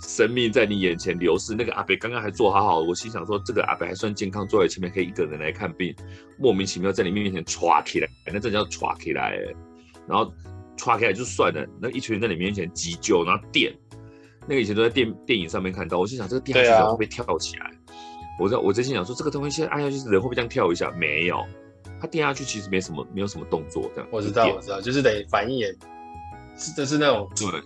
[0.00, 1.52] 生命在你眼前流逝。
[1.52, 5.92] 那个阿伯刚刚还坐好好，我心想说，这个阿伯还算健康，坐在前面可以一个人来看病，
[6.38, 9.36] 莫名其妙在你面前歘起来，那这叫歘起来，
[10.06, 10.32] 然后
[10.76, 13.76] 歘起来就算了，那一群人在你面前急救，然后电，
[14.48, 17.70] 那个以前都在电电影上面看到，我心想这个电下去会不会跳起来？
[18.40, 20.90] 我在我真心想说，这个东西现在按下去，人会不会这样跳一下？
[20.92, 21.44] 没有，
[22.00, 24.08] 它电下去其实没什么，没有什么动作这样。
[24.10, 25.66] 我知道，我知道，就是得反应也
[26.56, 27.60] 是，就是那种对，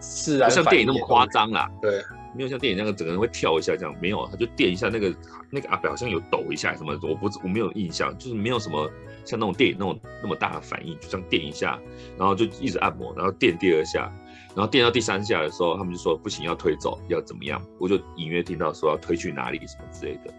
[0.00, 1.68] 是啊，不像电影那么夸张啦。
[1.80, 2.02] 对，
[2.36, 5.12] 没有像电影那个整个人会跳一下这样，没有，他就电一下那个
[5.50, 8.88] 那个阿表好像有抖一下什么，我不我没有印象，就是没有什么
[9.24, 11.80] 像那种电影那种那么大的反应，就这样电一下，
[12.18, 14.12] 然后就一直按摩，然后电第二下。
[14.52, 17.62] 然后电到第三下的时候，他们就说不行，要推走，要怎么样？
[17.78, 20.34] 我就隐约听到说要推去哪里什么之类的，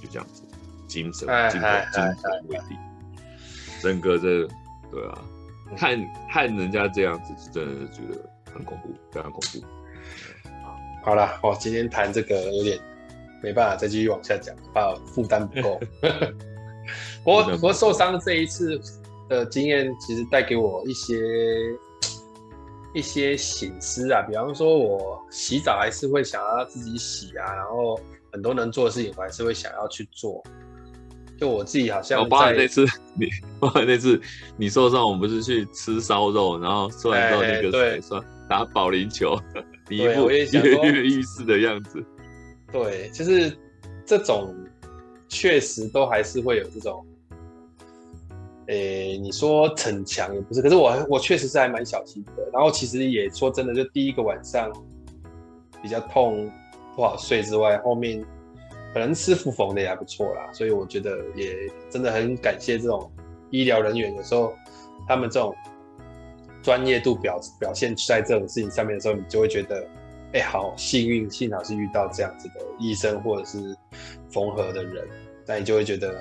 [0.00, 0.44] 就这样子，
[0.86, 2.78] 精神精神精神未定，
[3.82, 4.46] 整个这
[4.92, 5.18] 对啊，
[5.76, 6.00] 看
[6.32, 9.66] 看人家这样子，真的是觉得很恐怖，非常恐怖。
[11.04, 12.78] 好了，我今天谈这个有点
[13.42, 15.80] 没办法再继续往下讲，怕负担不够。
[17.26, 18.80] 我我受伤这一次
[19.28, 21.16] 的经验，其实带给我一些。
[22.96, 28.00] 一些醒思啊，比方说，我洗澡还是会想要自己洗啊，然后
[28.32, 30.42] 很多能做的事情，我还是会想要去做。
[31.38, 33.26] 就我自己好像，包含那次你，
[33.60, 34.18] 包含那次
[34.56, 39.38] 你受伤，我们不是去吃烧肉，然后吃完之后那个谁说打保龄球，
[39.90, 42.02] 你一副跃跃欲试的样子。
[42.72, 43.54] 对，就是
[44.06, 44.56] 这种
[45.28, 47.06] 确实都还是会有这种。
[48.68, 52.42] 诶、你说逞强也不是，可是我我确实是还蛮小心的。
[52.52, 54.72] 然后其实也说真的，就第一个晚上
[55.80, 56.50] 比较痛，
[56.96, 58.24] 不好睡之外，后面
[58.92, 60.50] 可能师傅缝的也还不错啦。
[60.52, 61.54] 所以我觉得也
[61.88, 63.08] 真的很感谢这种
[63.50, 64.52] 医疗人员，有时候
[65.06, 65.54] 他们这种
[66.60, 69.86] 专业度表表现在这种事情上面的时候，你就会觉得，
[70.32, 73.58] 哎、好幸运，幸好是遇到这样子的医生或者是
[74.32, 75.06] 缝合的人，
[75.46, 76.20] 那你就会觉得。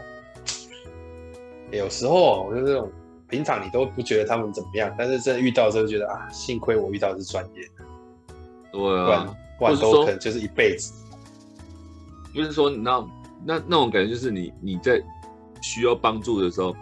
[1.77, 2.91] 有时候我就这种
[3.27, 7.83] 平常你都不觉得他们怎么样，但是真的遇到之后觉得啊，幸亏我遇到的是专业的，
[8.71, 10.93] 对啊，不然都可能就是一辈子。
[12.33, 13.09] 就是说，你知道
[13.45, 15.01] 那那种感觉，就是你你在
[15.61, 16.75] 需要帮助的时候，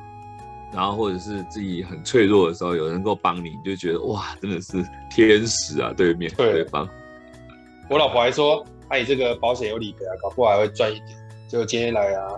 [0.73, 5.93] 然后或者是自己很脆弱的时候，有人能够帮你，你就觉得哇，真的是天使啊！
[5.95, 6.89] 对面对，对方，
[7.89, 11.09] 我老婆还说，哎、啊，你这个保险有理赔啊，搞不好还会赚一点。
[11.47, 12.33] 结果今天来啊。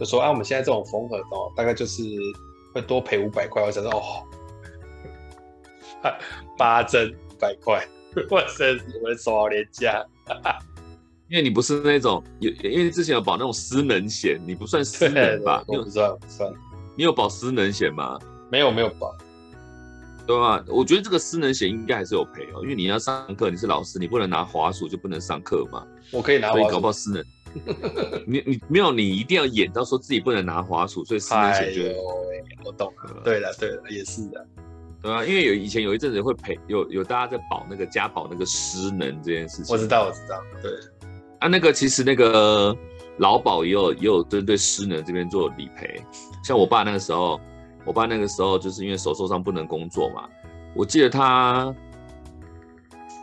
[0.00, 2.02] 就说啊，我们现在这种缝合哦，大概就是
[2.74, 3.62] 会多赔五百块。
[3.62, 4.24] 我想说哦，
[6.56, 7.86] 八针五百块，
[8.30, 10.02] 我真是我的手好廉价。
[11.28, 15.62] 因为你不是那种有，因为之前有保那种失能险，你不算失能吧？
[15.66, 16.50] 不算不算。
[16.96, 18.18] 你有保失能险吗？
[18.50, 19.14] 没有没有保。
[20.26, 20.64] 对吧？
[20.66, 25.86] 我觉得这个失能险应该还是有赔哦，因为你要上课，你是老师，你不能拿滑鼠就不能上课嘛。
[26.10, 27.22] 我可以拿滑鼠，所以搞不好失能。
[28.26, 31.94] 你你没有，你一定要演到说自己不能拿滑鼠，所以失能险就、哎、
[32.64, 33.20] 我懂了。
[33.24, 34.46] 对了对了，也是的，
[35.02, 39.74] 对啊，因为有以前有一阵子会赔，有有大家在保那个家保那个失能这件事情。
[39.74, 40.70] 我知道我知道，对
[41.40, 42.76] 啊，那个其实那个
[43.18, 46.00] 劳保也有也有针对失能这边做理赔，
[46.44, 47.40] 像我爸那个时候，
[47.84, 50.28] 我爸那个时候就是因为手受伤不能工作嘛，
[50.74, 51.74] 我记得他，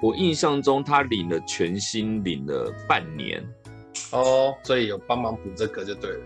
[0.01, 3.41] 我印象中他领了全薪领了半年。
[4.12, 6.20] 哦，所以有帮忙补这个就对了。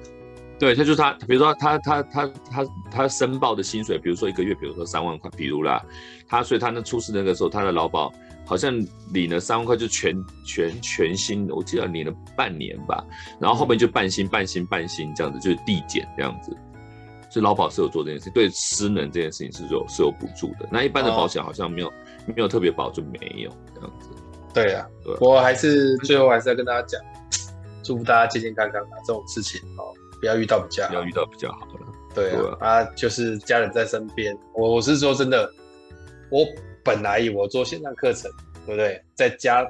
[0.60, 5.84] 对，他就是他，比如说他他他他他申报的薪水，比如说一个月，比如说三万块，比如啦，
[6.28, 8.14] 他所以他那出事那个时候，他的劳保
[8.46, 8.72] 好像
[9.12, 10.16] 领了三万块，就全
[10.46, 13.04] 全全薪，我记得领了半年吧，
[13.40, 16.56] 然后后面就半薪半薪半薪这样子，就是递减这样子。
[17.32, 20.70] 所以劳保是有做这件事情，对失能这件事情是有是有补助的。
[20.70, 21.94] 那一般的保险好像没有、哦、
[22.28, 24.10] 没有特别保就没有这样子。
[24.54, 27.02] 对啊，对，我还是最后还是要跟大家讲，
[27.92, 31.82] 祝福大家健健康康啊，这种事情哦，不要遇到比较好，不要遇到比较好了。
[32.16, 32.32] 对
[32.62, 34.34] 啊，就是家人在身边。
[34.54, 35.52] 我我是说真的，
[36.30, 36.46] 我
[36.86, 38.32] 本来以我做线上课程，
[38.66, 39.04] 对不对？
[39.14, 39.68] 在家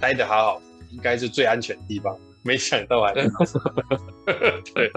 [0.00, 2.18] 待的好好，应该是最安全的地方。
[2.42, 3.28] 没想到还是
[4.74, 4.90] 对，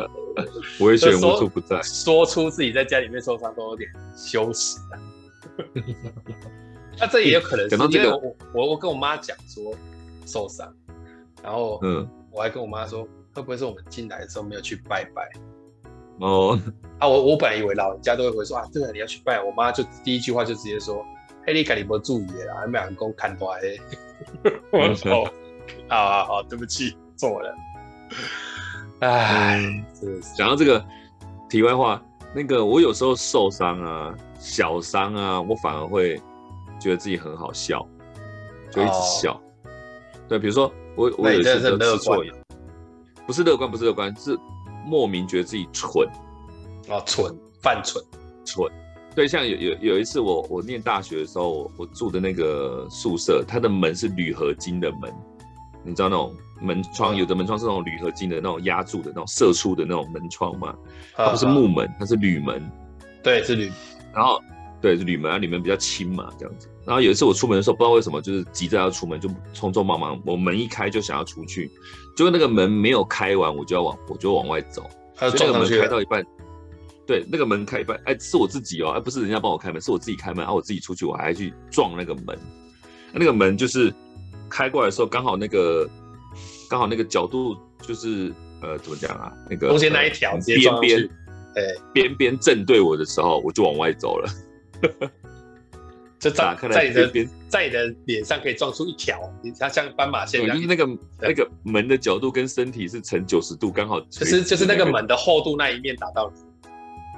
[0.80, 1.82] 我也觉得无处不在。
[1.82, 4.96] 说出自己在家里面受伤都有点羞耻啊。
[6.98, 9.76] 那这也有可能是因为我我我跟我妈讲说
[10.26, 10.74] 受伤，
[11.44, 13.04] 然后嗯，我还跟我妈说
[13.34, 15.30] 会不会是我们进来的时候没有去拜拜。
[16.20, 16.60] 哦，
[17.00, 19.42] 啊，我我本来以为老人家都会回说啊，这个你要去拜。
[19.42, 21.06] 我妈就第一句话就直接说
[21.48, 23.62] ：“嘿，你赶紧不注意啦，还没人工看多哎。
[24.72, 25.24] ”我说
[25.88, 27.56] ：“好好好，对不起，错了。”
[29.00, 29.62] 哎，
[30.36, 30.84] 讲到这个
[31.50, 32.04] 题外话，
[32.36, 36.22] 那个我有时候受伤啊，小伤啊，我反而会
[36.82, 37.88] 觉得自己很好笑，
[38.70, 39.34] 就一直笑。
[39.34, 39.70] 哦、
[40.28, 40.70] 对，比如说
[41.00, 42.34] 我我有一次吃错药，
[43.26, 44.38] 不是乐观，不是乐观，是。
[44.86, 46.08] 莫名觉得自己蠢，
[46.88, 47.32] 哦，蠢，
[47.62, 48.04] 犯蠢，
[48.44, 48.68] 蠢，
[49.14, 55.14] 对，像有有有一次我我念大学的时候，我，我住的那个宿舍，它的门是铝合金的门，
[55.84, 60.74] 你知道那种门窗，有的门窗是那种铝合金的那种压住的那种射出的那种门窗嘛，
[61.14, 62.72] 它不是木门，它是铝门，
[63.22, 63.72] 对，是铝，
[64.12, 64.42] 然后
[64.82, 71.70] 对是铝门，啊，铝门比较轻嘛，这样子，然后有一次我出门的时候，不知道为什么就是急着要出门，就匆匆忙忙，我门一开就想要出去。
[72.16, 74.90] 结果那个门没有开完，我就要往我就往外走。
[75.16, 75.76] 他撞上去。
[75.76, 76.26] 那个门开到一半，
[77.06, 82.36] 对，那个门开一半，哎，是我自己哦，哎，不是人家帮我开门，是我自己开门，啊，我自己出去，我还去撞那个门。
[83.14, 83.94] 那个门就是
[84.50, 85.88] 开过来的时候，刚好那个
[86.68, 88.34] 刚好那个角度就是
[88.64, 89.32] 呃，怎么讲啊？
[89.48, 91.10] 那个中间那一条边边，
[91.56, 91.62] 哎，
[91.94, 94.28] 边边正对我的时候，我就往外走了。
[96.20, 99.18] 就在在你的在你的脸上可以撞出一条，
[99.58, 100.56] 它像斑马线一样。
[100.56, 106.42] 就是那个那个门的角度跟身体是成九十度，刚好就是就是那个门的厚度那一面打到你。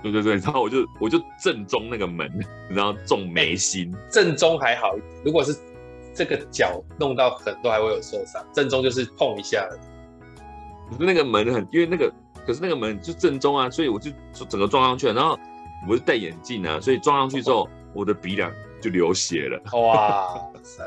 [0.04, 2.30] 对对对，然后我就我就正中那个门，
[2.70, 3.92] 然后中眉心。
[4.12, 5.56] 正中还好，如果是
[6.14, 8.44] 这个角弄到很多还会有受伤。
[8.54, 9.68] 正中就是碰一下。
[10.92, 12.12] 可是那个门很，因为那个
[12.46, 14.12] 可是那个门就正中啊，所以我就
[14.48, 15.14] 整个撞上去了。
[15.14, 15.40] 然后
[15.88, 18.52] 我是戴眼镜啊，所以撞上去之后，我的鼻梁。
[18.82, 20.84] 就流血了， 哇塞！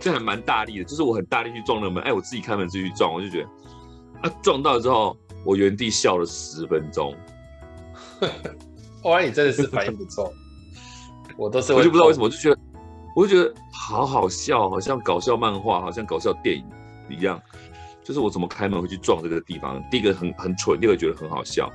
[0.00, 7.14] 这还蛮大力的，就是我很大力去撞那个门，哎，我自己开门自己去撞，我就觉得，啊，撞到之后，我原地笑了十分钟。
[9.04, 10.32] 哇，你真的是反应不错，
[11.36, 12.58] 我都是，我就不知道为什么，我就觉得，
[13.14, 16.64] 我就觉得好好笑，好像搞笑漫画，好像搞笑电影
[17.08, 17.40] 一样，
[18.04, 19.82] 就是我怎么开门会去撞这个地方？
[19.90, 21.68] 第一个很很蠢，第二个觉得很好笑，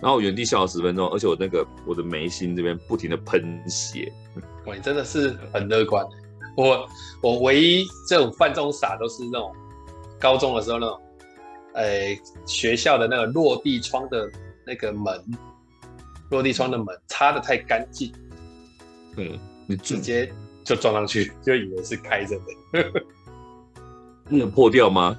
[0.00, 4.12] 然后我原地笑了十分钟，而且我那个我的眉心这边不停的喷血。
[4.66, 6.06] 你真的是很乐观。
[6.56, 6.88] 我
[7.22, 9.52] 我唯一这种犯这种傻都是那种
[10.18, 11.00] 高中的时候那种，
[11.74, 14.28] 哎、欸，学校的那个落地窗的
[14.66, 15.24] 那个门，
[16.30, 18.12] 落地窗的门擦的太干净，
[19.16, 20.32] 嗯，你直接
[20.64, 22.92] 就撞上去，就以为是开着的。
[24.28, 25.16] 那有破掉吗？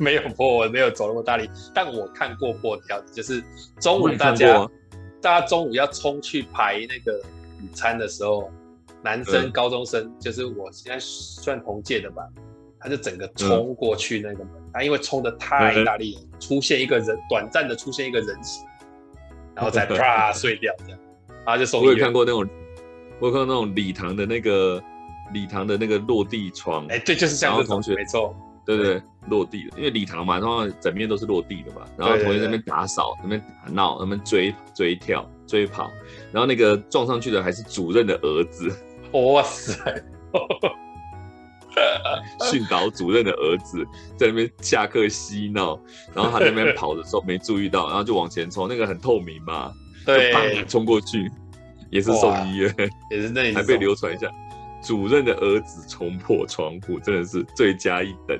[0.00, 3.44] 没有破，我没有走那么大力，但我看过破掉的，就是
[3.78, 4.68] 中午大家
[5.20, 7.18] 大家中午要冲去排那个
[7.62, 8.50] 午餐的时候。
[9.02, 12.22] 男生、高中生，就是我现在算同届的吧，
[12.78, 18.62] 他就整个冲过去那个门，他因为冲的太大力，出现一个人，短暂的出现一个人形，
[19.54, 20.98] 然后再 啪碎掉这样，
[21.46, 21.94] 然后就送医院。
[21.94, 22.46] 我有看过那种，
[23.20, 24.82] 我有看过那种礼堂的那个
[25.32, 28.36] 礼堂的那个落地窗，哎，对，就是这样的同学，没错，
[28.66, 35.90] 对对，落地的，因为礼堂嘛，然后整面都是落地的嘛，然后同学在那边打扫，那边打闹，那边追追跳追跑，
[36.32, 38.70] 然后那个撞上去的还是主任的儿子。
[39.12, 39.74] 哇塞！
[42.50, 45.80] 训导主任的儿子在那边下课嬉闹，
[46.12, 49.72] 然后他在那边跑的时候没注意到，然后就往前冲，那个很透明嘛，
[50.04, 51.30] 对，冲过去，
[51.90, 52.74] 也是送医院，
[53.10, 54.28] 也是那，还被流传一下，
[54.82, 58.38] 主任的儿子冲破窗户，真的是罪加一等。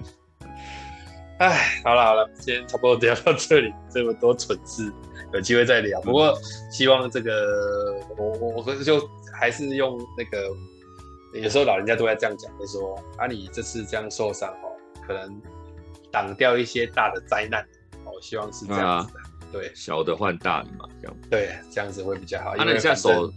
[1.41, 4.93] 哎，好了好了，今天差不多聊到这里，这么多蠢事，
[5.32, 6.01] 有机会再聊。
[6.03, 6.34] 不过
[6.70, 9.01] 希望这个我我我就。
[9.32, 10.51] 还是用那个，
[11.32, 14.68] 有时候老人家都会这样讲，就说啊，你这次这样受伤哦，
[15.07, 15.41] 可能
[16.12, 17.62] 挡掉一些大的灾难
[18.05, 18.12] 哦。
[18.20, 19.20] 希望是这样子的，
[19.51, 21.16] 对，小的换大的嘛，这样。
[21.30, 22.55] 对，这样子会比较好。
[22.55, 23.32] 那你现在手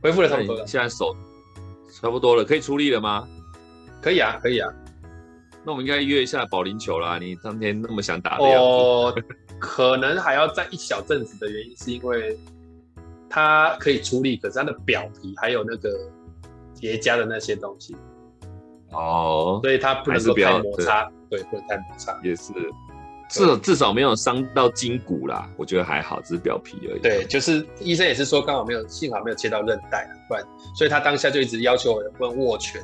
[0.00, 0.64] 恢复了差不多了？
[0.64, 1.16] 现在手
[2.00, 3.26] 差不多了，可以出力了吗？
[4.00, 4.72] 可以啊，可以啊。
[5.64, 7.18] 那我们应该约一下保龄球啦。
[7.18, 9.14] 你当天那么想打的样子，哦，
[9.58, 12.38] 可能还要再一小阵子的原因，是因为
[13.28, 15.90] 它可以处理，可是它的表皮还有那个
[16.72, 17.94] 结痂的那些东西，
[18.92, 22.52] 哦，所以它不能够太摩擦，对，不能太摩擦，也是。
[23.32, 27.00] 至至少没有伤到筋骨啦，我觉得还好，只是表皮而已。
[27.00, 30.44] 对，就是医生也是说刚好没有，幸好没有切到韧带，不然，
[30.74, 32.82] 所以他当下就一直要求我不能握拳。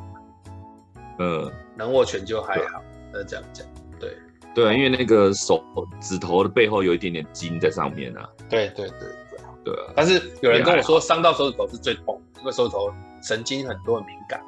[1.19, 3.67] 嗯，能握拳就还好，那这样讲，
[3.99, 4.17] 对
[4.55, 5.63] 对啊，因为那个手
[6.01, 8.29] 指头的背后有一点点筋在上面啊。
[8.49, 8.99] 对对对
[9.31, 9.93] 对，对啊。
[9.95, 12.93] 但是有人跟我说，伤到手指头是最痛，因为手指头
[13.23, 14.41] 神经很多很敏感。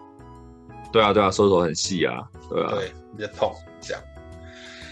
[0.92, 2.72] 对啊对啊，手指头很细啊，对啊。
[2.74, 4.02] 对，比较痛这样。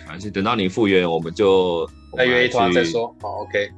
[0.09, 3.15] 而且等到你复原，我们就再约一团再说。
[3.21, 3.71] 好，OK。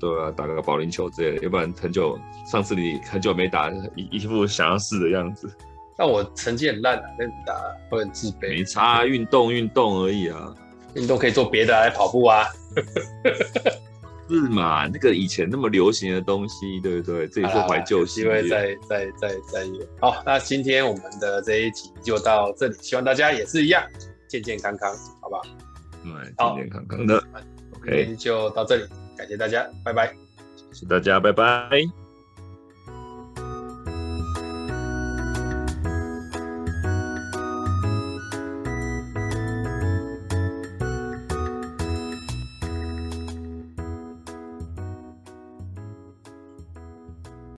[0.00, 2.18] 对啊，打个保龄球之类的，要不然很久，
[2.50, 5.50] 上次你很久没打，一一副想要试的样子。
[5.96, 7.54] 但我成绩很烂啊，跟你打
[7.90, 8.48] 会很自卑。
[8.50, 10.54] 没差，运动运动而已啊。
[10.94, 12.44] 运动可以做别的，来跑步啊。
[14.26, 14.86] 是嘛？
[14.86, 17.28] 那个以前那么流行的东西，对不对？
[17.28, 18.42] 这也是怀旧系列。
[18.42, 19.86] 机会再再再再约。
[20.00, 23.84] 好，那今天我们的这一集就到这里，希望大家也是一样
[24.26, 24.90] 健健康康，
[25.20, 25.42] 好不好？
[26.02, 27.22] 对，健健康康的。
[27.76, 28.84] OK，就到这里，
[29.16, 30.14] 感谢大家，拜拜。
[30.72, 32.03] 谢谢大家，拜拜。